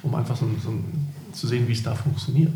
[0.03, 0.73] um einfach so, so
[1.33, 2.53] zu sehen, wie es da funktioniert.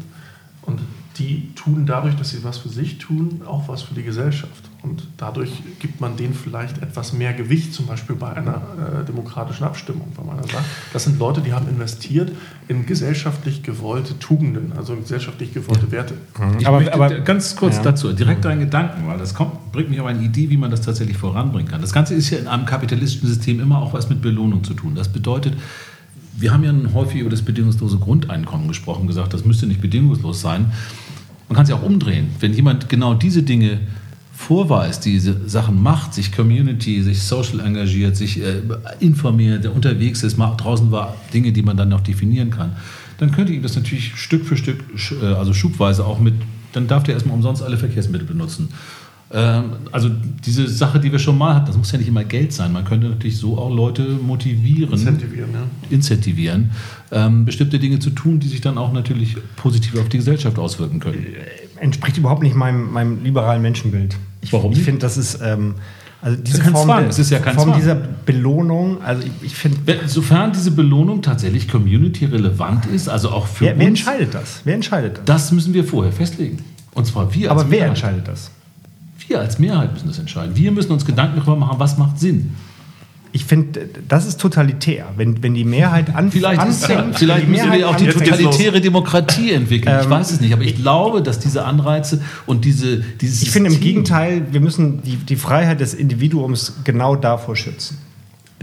[0.62, 0.80] Und
[1.18, 4.68] die tun dadurch, dass sie was für sich tun, auch was für die Gesellschaft.
[4.86, 8.62] Und dadurch gibt man denen vielleicht etwas mehr Gewicht, zum Beispiel bei einer
[9.00, 12.30] äh, demokratischen Abstimmung, weil man dann sagt, das sind Leute, die haben investiert
[12.68, 16.14] in gesellschaftlich gewollte Tugenden, also in gesellschaftlich gewollte Werte.
[16.38, 16.60] Mhm.
[16.60, 17.82] Ich aber, aber ganz kurz ja.
[17.82, 20.82] dazu, direkt einen Gedanken, weil das kommt, bringt mich auf eine Idee, wie man das
[20.82, 21.80] tatsächlich voranbringen kann.
[21.80, 24.94] Das Ganze ist ja in einem kapitalistischen System immer auch was mit Belohnung zu tun.
[24.94, 25.54] Das bedeutet,
[26.38, 30.72] wir haben ja häufig über das bedingungslose Grundeinkommen gesprochen, gesagt, das müsste nicht bedingungslos sein.
[31.48, 32.28] Man kann es ja auch umdrehen.
[32.38, 33.80] Wenn jemand genau diese Dinge
[34.36, 38.60] vorweist, diese Sachen macht, sich Community, sich social engagiert, sich äh,
[39.00, 42.76] informiert, der unterwegs ist, mal draußen war Dinge, die man dann noch definieren kann,
[43.18, 44.84] dann könnte ihm das natürlich Stück für Stück,
[45.22, 46.34] äh, also schubweise auch mit,
[46.72, 48.68] dann darf der erstmal umsonst alle Verkehrsmittel benutzen.
[49.32, 50.10] Ähm, also
[50.44, 52.72] diese Sache, die wir schon mal hatten, das muss ja nicht immer Geld sein.
[52.72, 55.62] Man könnte natürlich so auch Leute motivieren, incentivieren, ja.
[55.90, 56.70] incentivieren
[57.10, 61.00] ähm, bestimmte Dinge zu tun, die sich dann auch natürlich positiv auf die Gesellschaft auswirken
[61.00, 61.26] können.
[61.78, 64.16] Entspricht überhaupt nicht meinem, meinem liberalen Menschenbild.
[64.40, 64.72] Ich, Warum?
[64.72, 65.74] Ich finde, das ist ähm,
[66.22, 69.02] also diese das Form, der, ist ja kein Form dieser Belohnung.
[69.02, 73.72] Also ich, ich finde, sofern diese Belohnung tatsächlich community relevant ist, also auch für wer,
[73.72, 73.80] uns.
[73.80, 74.60] Wer entscheidet das?
[74.64, 75.24] Wer entscheidet das?
[75.24, 76.64] Das müssen wir vorher festlegen.
[76.94, 77.50] Und zwar wir.
[77.50, 78.50] Aber wer entscheidet das?
[79.28, 80.56] Wir als Mehrheit müssen das entscheiden.
[80.56, 82.54] Wir müssen uns Gedanken darüber machen, was macht Sinn.
[83.36, 85.08] Ich finde, das ist totalitär.
[85.14, 86.32] Wenn, wenn die Mehrheit anfängt.
[86.32, 89.94] Vielleicht, anfängt, vielleicht müssen wir auch die totalitäre Demokratie entwickeln.
[89.98, 93.42] Ich ähm, weiß es nicht, aber ich glaube, dass diese Anreize und diese, dieses.
[93.42, 97.98] Ich finde im Gegenteil, wir müssen die, die Freiheit des Individuums genau davor schützen.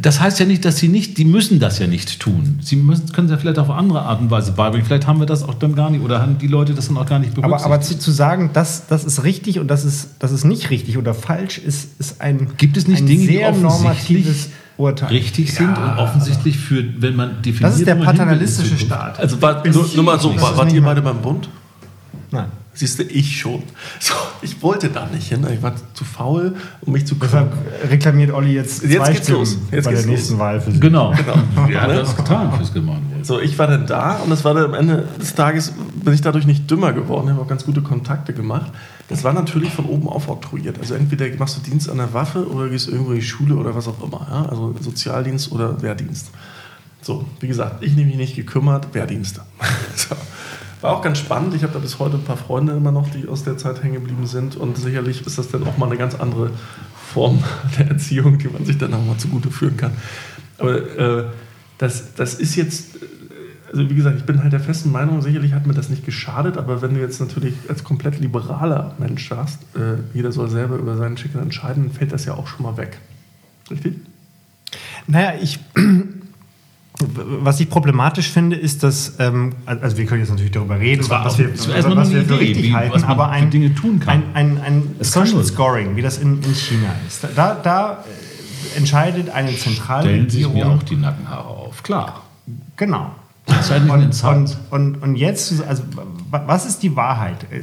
[0.02, 2.58] das heißt ja nicht, dass sie nicht, die müssen das ja nicht tun.
[2.64, 4.88] Sie müssen, können es ja vielleicht auf andere Art und Weise beibringen.
[4.88, 7.06] Vielleicht haben wir das auch dann gar nicht oder haben die Leute das dann auch
[7.06, 7.66] gar nicht berücksichtigt.
[7.66, 10.72] Aber, aber zu, zu, sagen, das, das ist richtig und das ist, das ist nicht
[10.72, 15.10] richtig oder falsch, ist, ist ein, Gibt es nicht ein Dinge, sehr normatives Urteil.
[15.10, 17.64] richtig sind ja, und offensichtlich für, wenn man definiert.
[17.72, 19.20] Das ist der paternalistische Staat.
[19.20, 21.50] Also war, nur, nur, mal so, war, wart ihr beide beim Bund?
[22.32, 22.48] Nein.
[22.76, 23.62] Siehst du, ich schon.
[24.00, 25.46] So, ich wollte da nicht hin.
[25.54, 27.50] Ich war zu faul, um mich zu kümmern.
[27.52, 29.58] Deshalb reklamiert Olli jetzt, jetzt geht's los.
[29.72, 30.40] Jetzt bei geht's der nächsten los.
[30.40, 30.80] Wahl für Sie.
[30.80, 31.12] Genau.
[31.12, 31.70] genau.
[31.72, 33.13] Ja, das ist getan fürs Gemeinwohl.
[33.24, 36.22] So, ich war dann da und das war dann am Ende des Tages, bin ich
[36.22, 37.30] dadurch nicht dümmer geworden.
[37.30, 38.72] Habe auch ganz gute Kontakte gemacht.
[39.08, 40.78] Das war natürlich von oben auf oktroyiert.
[40.80, 43.76] Also entweder machst du Dienst an der Waffe oder gehst irgendwo in die Schule oder
[43.76, 44.28] was auch immer.
[44.30, 44.46] Ja?
[44.50, 46.32] Also Sozialdienst oder Wehrdienst.
[47.02, 49.40] So, wie gesagt, ich nehme mich nicht gekümmert, Wehrdienst.
[49.96, 50.16] so.
[50.82, 51.54] War auch ganz spannend.
[51.54, 53.94] Ich habe da bis heute ein paar Freunde immer noch, die aus der Zeit hängen
[53.94, 54.58] geblieben sind.
[54.58, 56.52] Und sicherlich ist das dann auch mal eine ganz andere
[57.14, 57.42] Form
[57.78, 59.94] der Erziehung, die man sich dann auch mal zugute führen kann.
[60.58, 61.26] Aber äh,
[61.78, 63.00] das, das ist jetzt, äh,
[63.72, 66.58] also wie gesagt, ich bin halt der festen Meinung, sicherlich hat mir das nicht geschadet,
[66.58, 70.96] aber wenn du jetzt natürlich als komplett liberaler Mensch sagst, äh, jeder soll selber über
[70.98, 73.00] seinen Schicksal entscheiden, dann fällt das ja auch schon mal weg.
[73.70, 73.96] Richtig?
[75.08, 75.60] Naja, ich,
[77.00, 81.38] was ich problematisch finde, ist, dass, ähm, also wir können jetzt natürlich darüber reden, was
[81.38, 84.24] wir, was wir für richtig wie, halten, aber ein, Dinge tun kann.
[84.34, 88.04] ein, ein, ein Social Scoring, wie das in, in China ist, da, da
[88.76, 92.24] entscheidet eine zentrale Stellen sich mir auch die Nackenhaare auf, klar.
[92.78, 93.12] Genau.
[93.46, 95.84] Und, und, und, und, jetzt, also
[96.30, 97.46] was ist die Wahrheit?
[97.52, 97.62] Äh,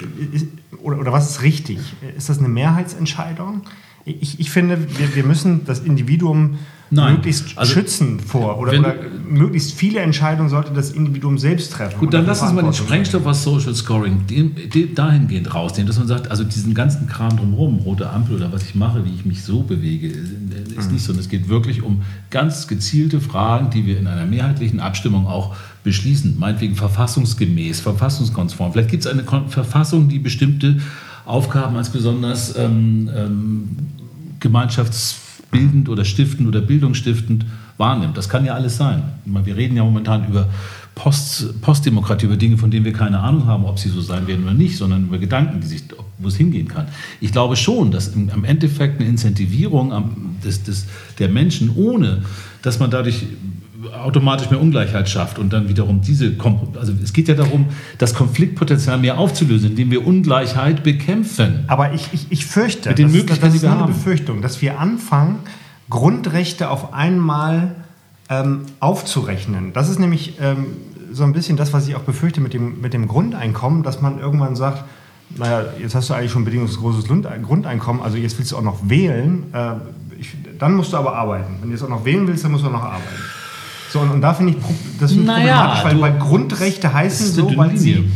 [0.83, 1.81] oder, oder was ist richtig?
[2.17, 3.63] Ist das eine Mehrheitsentscheidung?
[4.21, 6.59] Ich, ich finde, wir, wir müssen das Individuum
[6.91, 7.15] Nein.
[7.15, 8.59] möglichst also, schützen vor.
[8.59, 8.95] Oder, oder,
[9.29, 11.99] möglichst viele Entscheidungen sollte das Individuum selbst treffen.
[12.01, 15.99] Gut, dann lass uns mal den Sprengstoff was Social Scoring den, den dahingehend rausnehmen, dass
[15.99, 19.25] man sagt, also diesen ganzen Kram drumherum, rote Ampel oder was ich mache, wie ich
[19.25, 20.95] mich so bewege, ist mhm.
[20.95, 21.13] nicht so.
[21.13, 25.55] Und es geht wirklich um ganz gezielte Fragen, die wir in einer mehrheitlichen Abstimmung auch
[25.85, 26.39] beschließen.
[26.39, 28.73] Meinetwegen verfassungsgemäß, verfassungskonform.
[28.73, 30.81] Vielleicht gibt es eine Verfassung, die bestimmte
[31.25, 33.77] Aufgaben als besonders ähm, ähm,
[34.41, 35.21] gemeinschafts
[35.51, 37.45] bildend oder stiftend oder bildungsstiftend
[37.77, 38.17] wahrnimmt.
[38.17, 39.03] Das kann ja alles sein.
[39.25, 40.49] Wir reden ja momentan über
[40.95, 44.45] Post, Postdemokratie, über Dinge, von denen wir keine Ahnung haben, ob sie so sein werden
[44.45, 45.85] oder nicht, sondern über Gedanken, die sich,
[46.19, 46.89] wo es hingehen kann.
[47.21, 49.93] Ich glaube schon, dass im, Endeffekt eine Incentivierung
[50.45, 50.87] des, des,
[51.19, 52.23] der Menschen, ohne
[52.63, 53.25] dass man dadurch
[54.05, 56.35] automatisch mehr Ungleichheit schafft und dann wiederum diese,
[56.79, 57.67] also es geht ja darum,
[57.99, 61.65] das Konfliktpotenzial mehr aufzulösen, indem wir Ungleichheit bekämpfen.
[61.67, 64.79] Aber ich, ich, ich fürchte, Mit den das, Möglichkeiten, das ist eine Befürchtung, dass wir
[64.79, 65.41] anfangen,
[65.89, 67.75] Grundrechte auf einmal
[68.29, 69.73] ähm, aufzurechnen.
[69.73, 70.67] Das ist nämlich ähm,
[71.13, 74.19] so ein bisschen das, was ich auch befürchte mit dem, mit dem Grundeinkommen, dass man
[74.19, 74.85] irgendwann sagt,
[75.37, 79.45] naja, jetzt hast du eigentlich schon bedingungsloses Grundeinkommen, also jetzt willst du auch noch wählen,
[79.53, 79.75] äh,
[80.19, 81.57] ich, dann musst du aber arbeiten.
[81.61, 83.40] Wenn du jetzt auch noch wählen willst, dann musst du auch noch arbeiten.
[83.91, 84.59] So, und, und da finde ich
[85.01, 88.09] das find naja, problematisch, weil, weil Grundrechte heißen so, weil sie,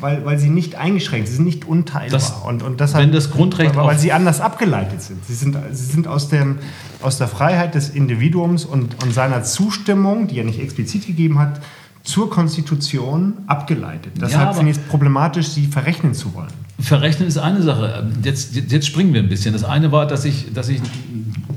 [0.00, 2.10] weil, weil sie nicht eingeschränkt, sie sind nicht unteilbar.
[2.10, 5.24] Das, und, und deshalb, wenn das Grundrecht weil, weil sie anders abgeleitet sind.
[5.24, 6.58] Sie sind, sie sind aus, dem,
[7.00, 11.60] aus der Freiheit des Individuums und, und seiner Zustimmung, die er nicht explizit gegeben hat,
[12.02, 14.12] zur Konstitution abgeleitet.
[14.20, 16.52] Deshalb ja, finde ich es problematisch, sie verrechnen zu wollen.
[16.78, 18.06] Verrechnen ist eine Sache.
[18.22, 19.54] Jetzt, jetzt springen wir ein bisschen.
[19.54, 20.80] Das eine war, dass ich, dass ich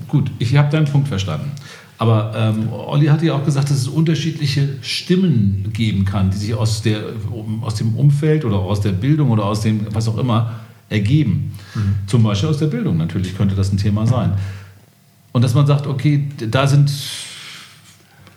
[0.07, 1.51] gut, ich habe deinen Punkt verstanden.
[1.99, 6.53] Aber ähm, Olli hat ja auch gesagt, dass es unterschiedliche Stimmen geben kann, die sich
[6.55, 7.01] aus, der,
[7.61, 11.51] aus dem Umfeld oder aus der Bildung oder aus dem, was auch immer, ergeben.
[11.75, 11.95] Mhm.
[12.07, 14.31] Zum Beispiel aus der Bildung natürlich könnte das ein Thema sein.
[15.33, 16.89] Und dass man sagt, okay, da sind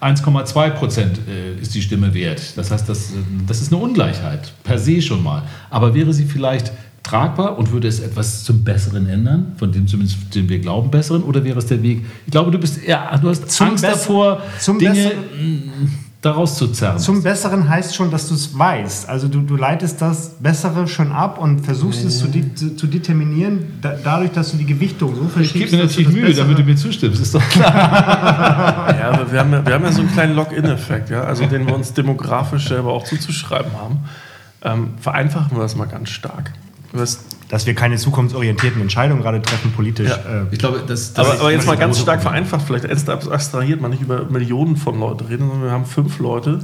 [0.00, 2.56] 1,2 Prozent äh, ist die Stimme wert.
[2.56, 3.12] Das heißt, das,
[3.46, 5.44] das ist eine Ungleichheit per se schon mal.
[5.70, 6.72] Aber wäre sie vielleicht
[7.02, 11.22] tragbar und würde es etwas zum Besseren ändern, von dem zumindest, den wir glauben, Besseren,
[11.22, 12.04] oder wäre es der Weg?
[12.26, 15.90] Ich glaube, du bist eher, du hast zum Angst davor, Dinge Besseren,
[16.22, 16.98] daraus zu zerren.
[17.00, 19.08] Zum Besseren heißt schon, dass du es weißt.
[19.08, 22.08] Also du, du leitest das Bessere schon ab und versuchst mhm.
[22.08, 25.56] es zu, zu, zu determinieren, da, dadurch, dass du die Gewichtung so verschiebst.
[25.56, 28.94] Ich gebe mir natürlich Mühe, damit du mir zustimmst, ist doch klar.
[29.00, 31.24] ja, aber wir haben ja, wir haben ja so einen kleinen Lock-in-Effekt, ja?
[31.24, 33.98] also den wir uns demografisch selber auch zuzuschreiben haben.
[34.64, 36.52] Ähm, vereinfachen wir das mal ganz stark.
[36.92, 40.10] Was, dass wir keine zukunftsorientierten Entscheidungen gerade treffen, politisch.
[40.10, 40.16] Ja.
[40.16, 42.46] Äh, ich glaube, das, das aber, aber jetzt mal ganz stark Problem.
[42.46, 46.60] vereinfacht, vielleicht abstrahiert man nicht über Millionen von Leuten reden, sondern wir haben fünf Leute,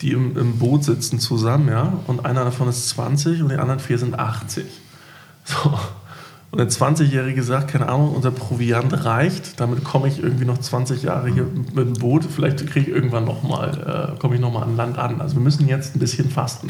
[0.00, 3.80] die im, im Boot sitzen zusammen, ja, und einer davon ist 20 und die anderen
[3.80, 4.64] vier sind 80.
[5.44, 5.78] So.
[6.52, 11.02] Und der 20-Jährige sagt, keine Ahnung, unser Proviant reicht, damit komme ich irgendwie noch 20
[11.02, 14.76] Jahre hier mit dem Boot, vielleicht kriege ich irgendwann nochmal, äh, komme ich nochmal an
[14.76, 15.22] Land an.
[15.22, 16.68] Also wir müssen jetzt ein bisschen fasten.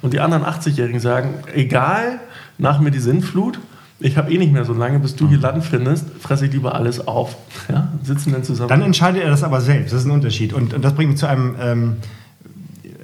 [0.00, 2.20] Und die anderen 80-Jährigen sagen, egal,
[2.56, 3.58] nach mir die Sinnflut,
[3.98, 6.76] ich habe eh nicht mehr so lange, bis du hier Land findest, fresse ich lieber
[6.76, 7.36] alles auf.
[7.68, 7.88] Ja?
[8.04, 8.68] Sitzen dann zusammen.
[8.68, 9.92] Dann entscheidet er das aber selbst.
[9.92, 10.52] Das ist ein Unterschied.
[10.52, 11.96] Und, und das bringt mich zu einem ähm,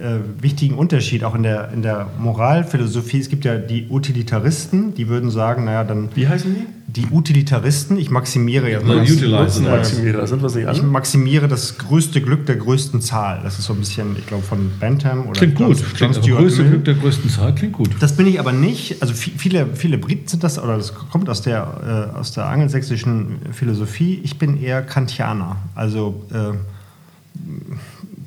[0.03, 3.21] äh, wichtigen Unterschied auch in der, in der Moralphilosophie.
[3.21, 6.09] Es gibt ja die Utilitaristen, die würden sagen, naja, dann.
[6.15, 6.67] Wie heißen die?
[7.01, 8.81] Die Utilitaristen, ich maximiere ja.
[8.81, 9.29] Ja, Utilizer.
[9.45, 10.83] Nutzenmaximierer, sind wir sie Ich alle?
[10.83, 13.41] maximiere das größte Glück der größten Zahl.
[13.43, 15.79] Das ist so ein bisschen, ich glaube, von Bentham oder Klingt gut.
[15.97, 16.65] John Klingt, größte.
[16.65, 17.91] Glück der größten Zahl klingt gut.
[18.01, 19.01] Das bin ich aber nicht.
[19.01, 22.45] Also vi- viele, viele Briten sind das, oder das kommt aus der, äh, aus der
[22.47, 24.21] angelsächsischen Philosophie.
[24.23, 26.53] Ich bin eher Kantianer, also äh,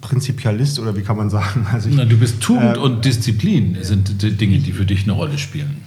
[0.08, 1.66] Prinzipialist oder wie kann man sagen?
[1.74, 5.04] Also ich, Na, du bist Tugend Äh, und Disziplin sind die Dinge, die für dich
[5.04, 5.78] eine Rolle spielen.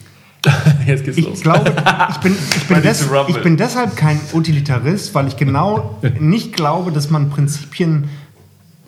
[0.86, 1.40] Jetzt geht's ich los.
[1.40, 1.72] glaube,
[2.10, 6.92] ich bin, ich, bin des, ich bin deshalb kein Utilitarist, weil ich genau nicht glaube,
[6.92, 8.08] dass man Prinzipien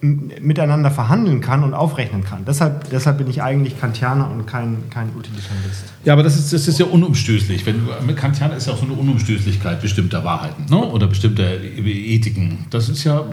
[0.02, 2.46] miteinander verhandeln kann und aufrechnen kann.
[2.46, 5.84] Deshalb, deshalb bin ich eigentlich Kantianer und kein, kein Utilitarist.
[6.04, 7.66] Ja, aber das ist, das ist ja unumstößlich.
[7.66, 10.78] Wenn Kantianer ist ja auch so eine Unumstößlichkeit bestimmter Wahrheiten ne?
[10.78, 12.64] oder bestimmter Ethiken.
[12.70, 13.24] Das ist ja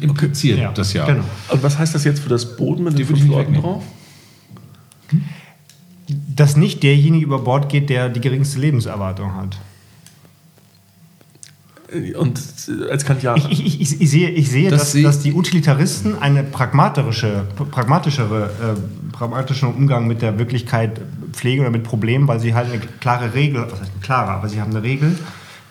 [0.00, 1.06] impliziert, Ja, das ja.
[1.06, 1.24] genau.
[1.50, 3.82] Und was heißt das jetzt für das Boden mit den fünf Leuten drauf?
[6.08, 9.58] Dass nicht derjenige über Bord geht, der die geringste Lebenserwartung hat.
[12.18, 12.42] Und
[12.90, 13.38] als Kantianer.
[13.38, 18.76] Ich, ich, ich, ich sehe, ich sehe Das dass, dass die Utilitaristen eine pragmatische, pragmatischere,
[18.76, 21.00] äh, pragmatischen Umgang mit der Wirklichkeit
[21.32, 24.50] pflegen oder mit Problemen, weil sie halt eine klare Regel, was heißt eine klare, aber
[24.50, 25.18] sie haben eine Regel,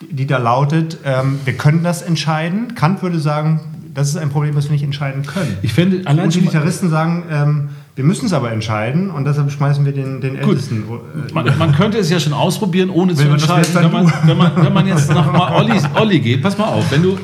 [0.01, 2.73] die, die da lautet, ähm, wir können das entscheiden.
[2.73, 3.59] Kant würde sagen,
[3.97, 5.57] das ist ein Problem, das wir nicht entscheiden können.
[5.63, 9.49] Ich fände Die allein mal, Utilitaristen sagen, ähm, wir müssen es aber entscheiden und deshalb
[9.49, 10.83] schmeißen wir den, den Ältesten.
[10.83, 13.73] Äh, man, man könnte es ja schon ausprobieren, ohne zu Wenn das entscheiden.
[13.73, 17.01] Wenn man, wenn, man, wenn man jetzt nochmal Olli, Olli geht, pass mal auf, wenn
[17.01, 17.17] du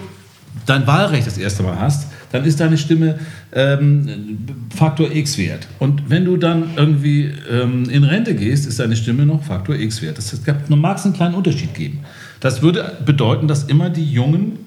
[0.66, 3.20] dein Wahlrecht das erste Mal hast, dann ist deine Stimme
[3.52, 4.40] ähm,
[4.76, 5.68] Faktor X wert.
[5.78, 10.02] Und wenn du dann irgendwie ähm, in Rente gehst, ist deine Stimme noch Faktor X
[10.02, 10.18] wert.
[10.18, 12.00] Das es mag es einen kleinen Unterschied geben.
[12.40, 14.58] Das würde bedeuten, dass immer die Jungen,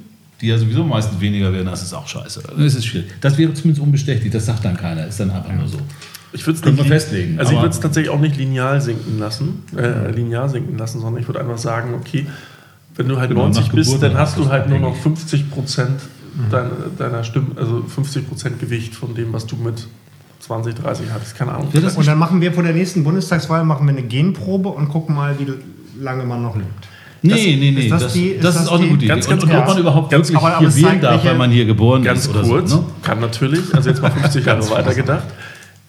[0.40, 2.42] die ja sowieso meistens weniger werden, das ist auch scheiße.
[2.58, 3.10] Das ist schwierig.
[3.20, 5.78] Das wäre zumindest unbestechlich, das sagt dann keiner, ist dann einfach nur so.
[6.32, 10.10] Ich würde es festlegen, Also ich würde es tatsächlich auch nicht lineal sinken lassen, äh,
[10.10, 12.26] linear sinken lassen, sondern ich würde einfach sagen, okay,
[12.96, 15.18] wenn du halt Genau, 90 nach bist, Geburt dann hast du halt nur noch abhängig.
[15.18, 16.00] 50 Prozent
[16.50, 19.86] deiner, deiner Stimme, also 50 Prozent Gewicht von dem, was du mit
[20.40, 21.36] 20, 30 hattest.
[21.36, 21.68] Keine Ahnung.
[21.72, 25.38] Und dann machen wir vor der nächsten Bundestagswahl machen wir eine Genprobe und gucken mal,
[25.38, 25.52] wie
[26.02, 26.88] lange man noch lebt.
[27.34, 29.06] Nee, nee, nee, ist das das, die- ist das das ist auch eine gute Idee.
[29.08, 31.34] Ganz, ganz und, und ob man überhaupt Ganz- wirklich aber- aber hier wählen darf, weil
[31.36, 32.76] man hier geboren Ganz ist oder kurz, so.
[32.78, 32.84] Ne?
[33.02, 35.24] kann natürlich, also jetzt mal 50 Jahre weiter gedacht.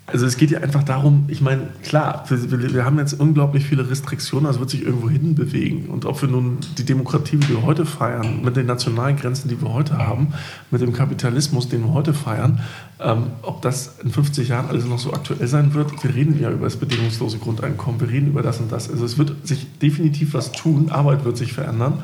[0.09, 3.89] Also es geht ja einfach darum, ich meine, klar, wir, wir, haben jetzt unglaublich viele
[3.89, 5.89] Restriktionen, also wird sich irgendwo hin bewegen.
[5.89, 9.61] Und ob wir nun die Demokratie, die wir heute feiern, mit den nationalen Grenzen, die
[9.61, 10.33] wir heute haben,
[10.71, 12.61] mit dem Kapitalismus, den wir heute feiern,
[13.01, 16.01] ähm, ob das in 50 Jahren alles noch so aktuell sein wird.
[16.01, 18.89] Wir reden ja über das bedingungslose Grundeinkommen, wir reden über das und das.
[18.89, 22.01] Also es wird sich definitiv was tun, Arbeit wird sich verändern.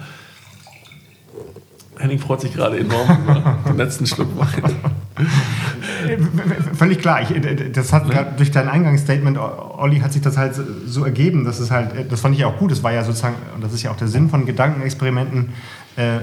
[1.98, 4.76] Henning freut sich gerade enorm über den letzten Schluck Wein.
[6.74, 7.22] Völlig klar.
[7.22, 11.46] Ich, äh, das hat grad durch dein Eingangsstatement, Olli, hat sich das halt so ergeben,
[11.46, 12.72] dass es halt, äh, das fand ich ja auch gut.
[12.72, 15.50] Das war ja sozusagen, und das ist ja auch der Sinn von Gedankenexperimenten,
[15.96, 16.20] äh,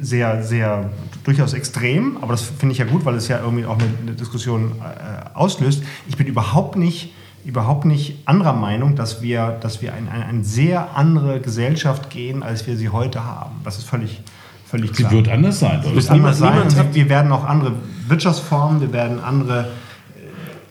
[0.00, 0.90] sehr, sehr
[1.24, 2.18] durchaus extrem.
[2.20, 5.34] Aber das finde ich ja gut, weil es ja irgendwie auch eine, eine Diskussion äh,
[5.34, 5.82] auslöst.
[6.08, 7.12] Ich bin überhaupt nicht
[7.44, 12.42] überhaupt nicht anderer Meinung, dass wir, dass wir in eine, eine sehr andere Gesellschaft gehen,
[12.42, 13.56] als wir sie heute haben.
[13.64, 14.20] Das ist völlig,
[14.66, 15.12] völlig Sie klar.
[15.12, 15.80] wird anders sein.
[15.82, 15.94] Leute.
[15.96, 16.52] wird niemand- anders sein.
[16.78, 17.72] niemand wir, werden auch andere
[18.08, 19.68] Wirtschaftsformen, wir werden andere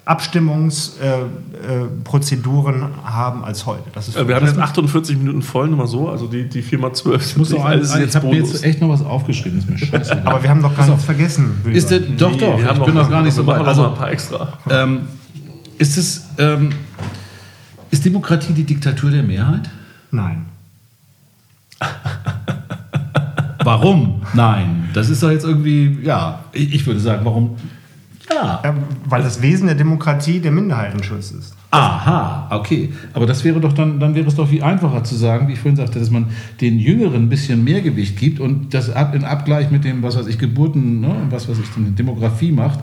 [0.04, 1.30] Abstimmungsprozeduren
[1.62, 3.84] äh, Prozeduren haben als heute.
[3.94, 6.10] Das ist Äh, Wir haben jetzt 48 Minuten voll, nur mal so.
[6.10, 8.64] Also die, die 4 mal 12 Ich muss noch alles alles, ich habe mir jetzt
[8.64, 10.26] echt noch was aufgeschrieben, ist mir scheiße.
[10.26, 11.62] aber wir haben doch gar nichts vergessen.
[11.72, 13.68] Ist der, doch, Nee, doch, wir haben ich bin noch gar nicht so wir weit.
[13.68, 14.54] Also, ein paar extra.
[14.70, 15.02] ähm,
[15.82, 16.70] ist es, ähm,
[17.90, 19.68] ist Demokratie die Diktatur der Mehrheit?
[20.12, 20.46] Nein.
[23.64, 24.22] Warum?
[24.36, 24.90] Nein.
[24.94, 27.58] Das ist doch jetzt irgendwie, ja, ich, würde sagen, warum?
[28.30, 28.60] Ja.
[28.64, 28.76] Ja,
[29.06, 31.56] weil das Wesen der Demokratie der Minderheitenschutz ist.
[31.70, 32.92] Aha, okay.
[33.14, 35.60] Aber das wäre doch dann, dann wäre es doch viel einfacher zu sagen, wie ich
[35.60, 36.28] vorhin sagte, dass man
[36.60, 40.28] den Jüngeren ein bisschen mehr Gewicht gibt und das in Abgleich mit dem, was weiß
[40.28, 42.80] ich, Geburten, ne, was weiß ich, Demografie macht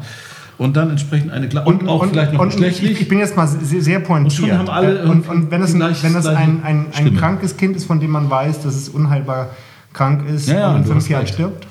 [0.59, 3.01] und dann entsprechend eine Kla und, auch vielleicht noch und ich, geschlechtlich.
[3.03, 4.51] ich bin jetzt mal sehr, sehr pointiert.
[4.51, 7.77] Und haben alle und, und wenn es, gleich- wenn es ein, ein, ein krankes Kind
[7.77, 9.51] ist, von dem man weiß, dass es unheilbar
[9.93, 11.67] krank ist Ja, ja, und in fünf Jahren stirbt,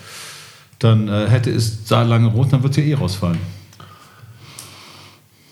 [0.80, 3.38] dann äh, hätte es da lange rot, dann wird es ja eh rausfallen.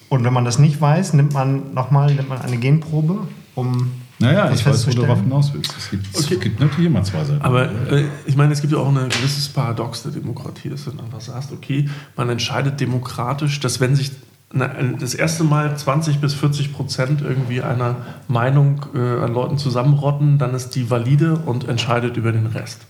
[0.10, 4.50] Und wenn man das nicht weiß, nimmt man nochmal nimmt man eine Genprobe, um Naja,
[4.52, 5.74] ich weiß, wo du darauf hinaus willst.
[5.78, 6.34] Es gibt, Okay.
[6.36, 7.42] es gibt natürlich immer zwei Seiten.
[7.42, 10.92] Aber äh, ich meine, es gibt ja auch ein gewisses Paradox der Demokratie, dass du
[10.92, 14.12] dann einfach sagst, okay, man entscheidet demokratisch, dass wenn sich
[14.54, 17.98] na, das erste Mal 20 bis 40 Prozent irgendwie einer
[18.30, 22.86] Meinung äh, an Leuten zusammenrotten, dann ist die valide und entscheidet über den Rest.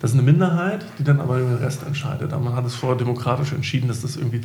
[0.00, 2.32] Das ist eine Minderheit, die dann aber den Rest entscheidet.
[2.32, 4.42] Aber man hat es vorher demokratisch entschieden, dass das irgendwie.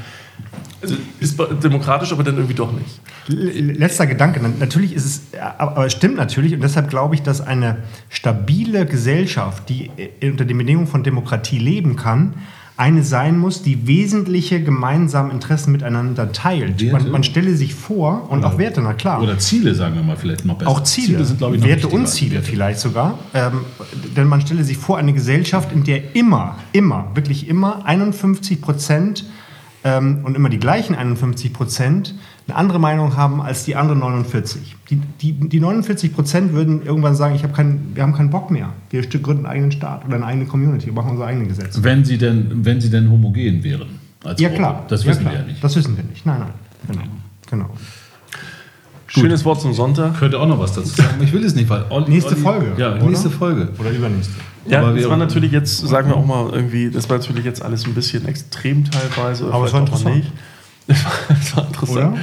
[0.82, 3.00] Also ist demokratisch, aber dann irgendwie doch nicht.
[3.28, 4.42] Letzter Gedanke.
[4.60, 7.78] Natürlich ist es, aber es stimmt natürlich, und deshalb glaube ich, dass eine
[8.10, 9.92] stabile Gesellschaft, die
[10.24, 12.34] unter den Bedingungen von Demokratie leben kann,
[12.76, 16.92] eine sein muss, die wesentliche gemeinsame Interessen miteinander teilt.
[16.92, 19.22] Man, man, stelle sich vor, und oder, auch Werte, na klar.
[19.22, 20.72] Oder Ziele, sagen wir mal, vielleicht noch besser.
[20.72, 22.48] Auch Ziele, Ziele sind, glaube ich, noch Werte und Ziele Werte.
[22.48, 23.20] vielleicht sogar.
[23.36, 23.62] Ähm,
[24.18, 29.26] denn man stelle sich vor, eine Gesellschaft, in der immer, immer, wirklich immer 51 Prozent
[29.84, 32.16] ähm, und immer die gleichen 51 Prozent
[32.48, 34.76] eine andere Meinung haben als die anderen 49.
[34.90, 38.52] Die, die, die 49 Prozent würden irgendwann sagen, ich hab kein, wir haben keinen Bock
[38.52, 38.70] mehr.
[38.90, 41.84] Wir gründen einen eigenen Staat oder eine eigene Community, wir machen unsere eigenen Gesetze.
[41.84, 44.00] Wenn sie denn, wenn sie denn homogen wären.
[44.38, 44.86] ja, klar.
[44.90, 45.64] Das wissen ja, wir ja nicht.
[45.64, 46.26] Das wissen wir nicht.
[46.26, 46.50] Nein, nein.
[46.88, 47.04] Genau.
[47.50, 47.70] genau.
[49.08, 50.18] Schönes Wort zum Sonntag.
[50.18, 51.22] Könnte auch noch was dazu sagen.
[51.22, 52.66] Ich will es nicht, weil Olli, nächste Olli, Folge.
[52.78, 53.06] Ja, oder?
[53.06, 53.70] nächste Folge.
[53.80, 54.34] Oder übernächste.
[54.68, 57.62] Ja, Aber das war natürlich jetzt, sagen wir auch mal irgendwie, das war natürlich jetzt
[57.62, 59.54] alles ein bisschen extrem teilweise.
[59.54, 60.16] Aber es war interessant.
[60.16, 60.32] Nicht.
[60.88, 61.90] Das war interessant.
[62.14, 62.18] Oder?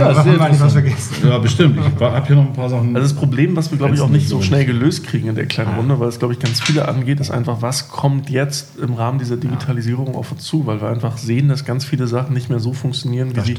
[0.00, 1.14] Ja, haben wir eigentlich was vergessen?
[1.28, 1.78] Ja, bestimmt.
[1.78, 2.94] Ich habe hier noch ein paar Sachen.
[2.94, 5.46] Also das Problem, was wir, glaube ich, auch nicht so schnell gelöst kriegen in der
[5.46, 8.94] kleinen Runde, weil es, glaube ich, ganz viele angeht, ist einfach, was kommt jetzt im
[8.94, 10.66] Rahmen dieser Digitalisierung auf uns zu?
[10.66, 13.56] Weil wir einfach sehen, dass ganz viele Sachen nicht mehr so funktionieren, wie sie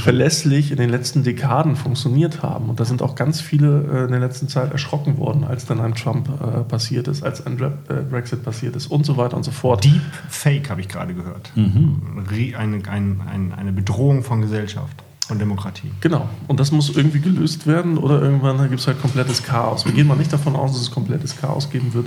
[0.00, 2.70] verlässlich in den letzten Dekaden funktioniert haben.
[2.70, 5.80] Und da sind auch ganz viele äh, in der letzten Zeit erschrocken worden, als dann
[5.80, 7.70] ein Trump äh, passiert ist, als ein äh,
[8.08, 9.84] Brexit passiert ist und so weiter und so fort.
[9.84, 11.50] Deep Fake habe ich gerade gehört.
[11.54, 12.24] Mhm.
[12.56, 15.02] Eine, eine, eine Bedrohung von Gesellschaft.
[15.26, 15.90] Von Demokratie.
[16.00, 16.28] Genau.
[16.48, 19.86] Und das muss irgendwie gelöst werden oder irgendwann gibt es halt komplettes Chaos.
[19.86, 22.06] Wir gehen mal nicht davon aus, dass es komplettes Chaos geben wird.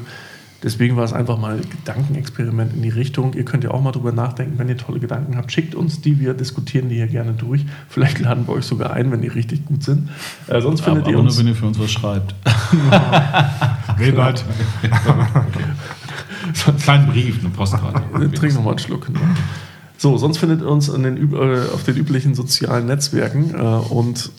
[0.63, 3.33] Deswegen war es einfach mal ein Gedankenexperiment in die Richtung.
[3.33, 5.51] Ihr könnt ja auch mal drüber nachdenken, wenn ihr tolle Gedanken habt.
[5.51, 7.63] Schickt uns die, wir diskutieren die hier gerne durch.
[7.89, 10.09] Vielleicht laden wir euch sogar ein, wenn die richtig gut sind.
[10.47, 11.35] Äh, sonst findet aber, ihr uns.
[11.35, 12.33] nur, wenn ihr für uns was schreibt.
[13.97, 14.45] Wilbert.
[16.81, 18.31] kleinen Brief, eine Postkarte.
[18.31, 19.05] Trink nochmal einen Schluck.
[19.07, 19.19] Genau.
[19.97, 24.31] So, sonst findet ihr uns den, äh, auf den üblichen sozialen Netzwerken äh, und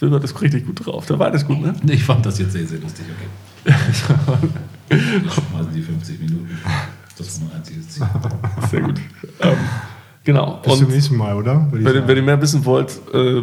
[0.00, 1.06] Wilbert ist richtig gut drauf.
[1.06, 1.74] Der war das gut, ne?
[1.88, 3.74] Ich fand das jetzt sehr, sehr lustig, okay.
[4.90, 6.58] Schmeißen die 50 Minuten.
[7.16, 8.06] Das ist mein einziges Ziel.
[8.70, 9.00] Sehr gut.
[9.40, 9.56] Ähm,
[10.24, 10.60] genau.
[10.62, 11.68] Bis und zum nächsten Mal, oder?
[11.70, 13.42] Wenn, wenn, ihr mehr wissen wollt, äh,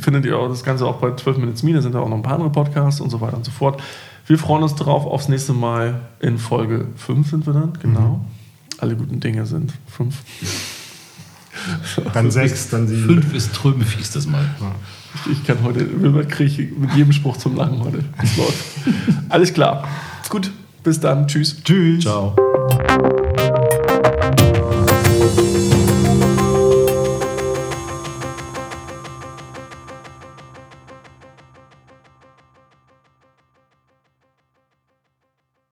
[0.00, 2.22] findet ihr auch das Ganze auch bei 12 Minutes Mine, sind da auch noch ein
[2.22, 3.80] paar andere Podcasts und so weiter und so fort.
[4.26, 8.00] Wir freuen uns darauf aufs nächste Mal in Folge 5 sind wir dann, genau.
[8.00, 8.35] Mhm
[8.78, 9.72] alle guten Dinge sind.
[9.86, 10.16] Fünf.
[12.12, 13.06] Dann sechs, dann sieben.
[13.06, 14.44] Fünf ist Trömefies das mal.
[15.32, 15.86] Ich kann heute,
[16.28, 18.04] kriege ich mit jedem Spruch zum Lachen heute.
[19.28, 19.88] Alles klar.
[20.28, 20.50] Gut,
[20.84, 21.26] bis dann.
[21.26, 21.62] Tschüss.
[21.62, 22.04] Tschüss.
[22.04, 22.36] Ciao.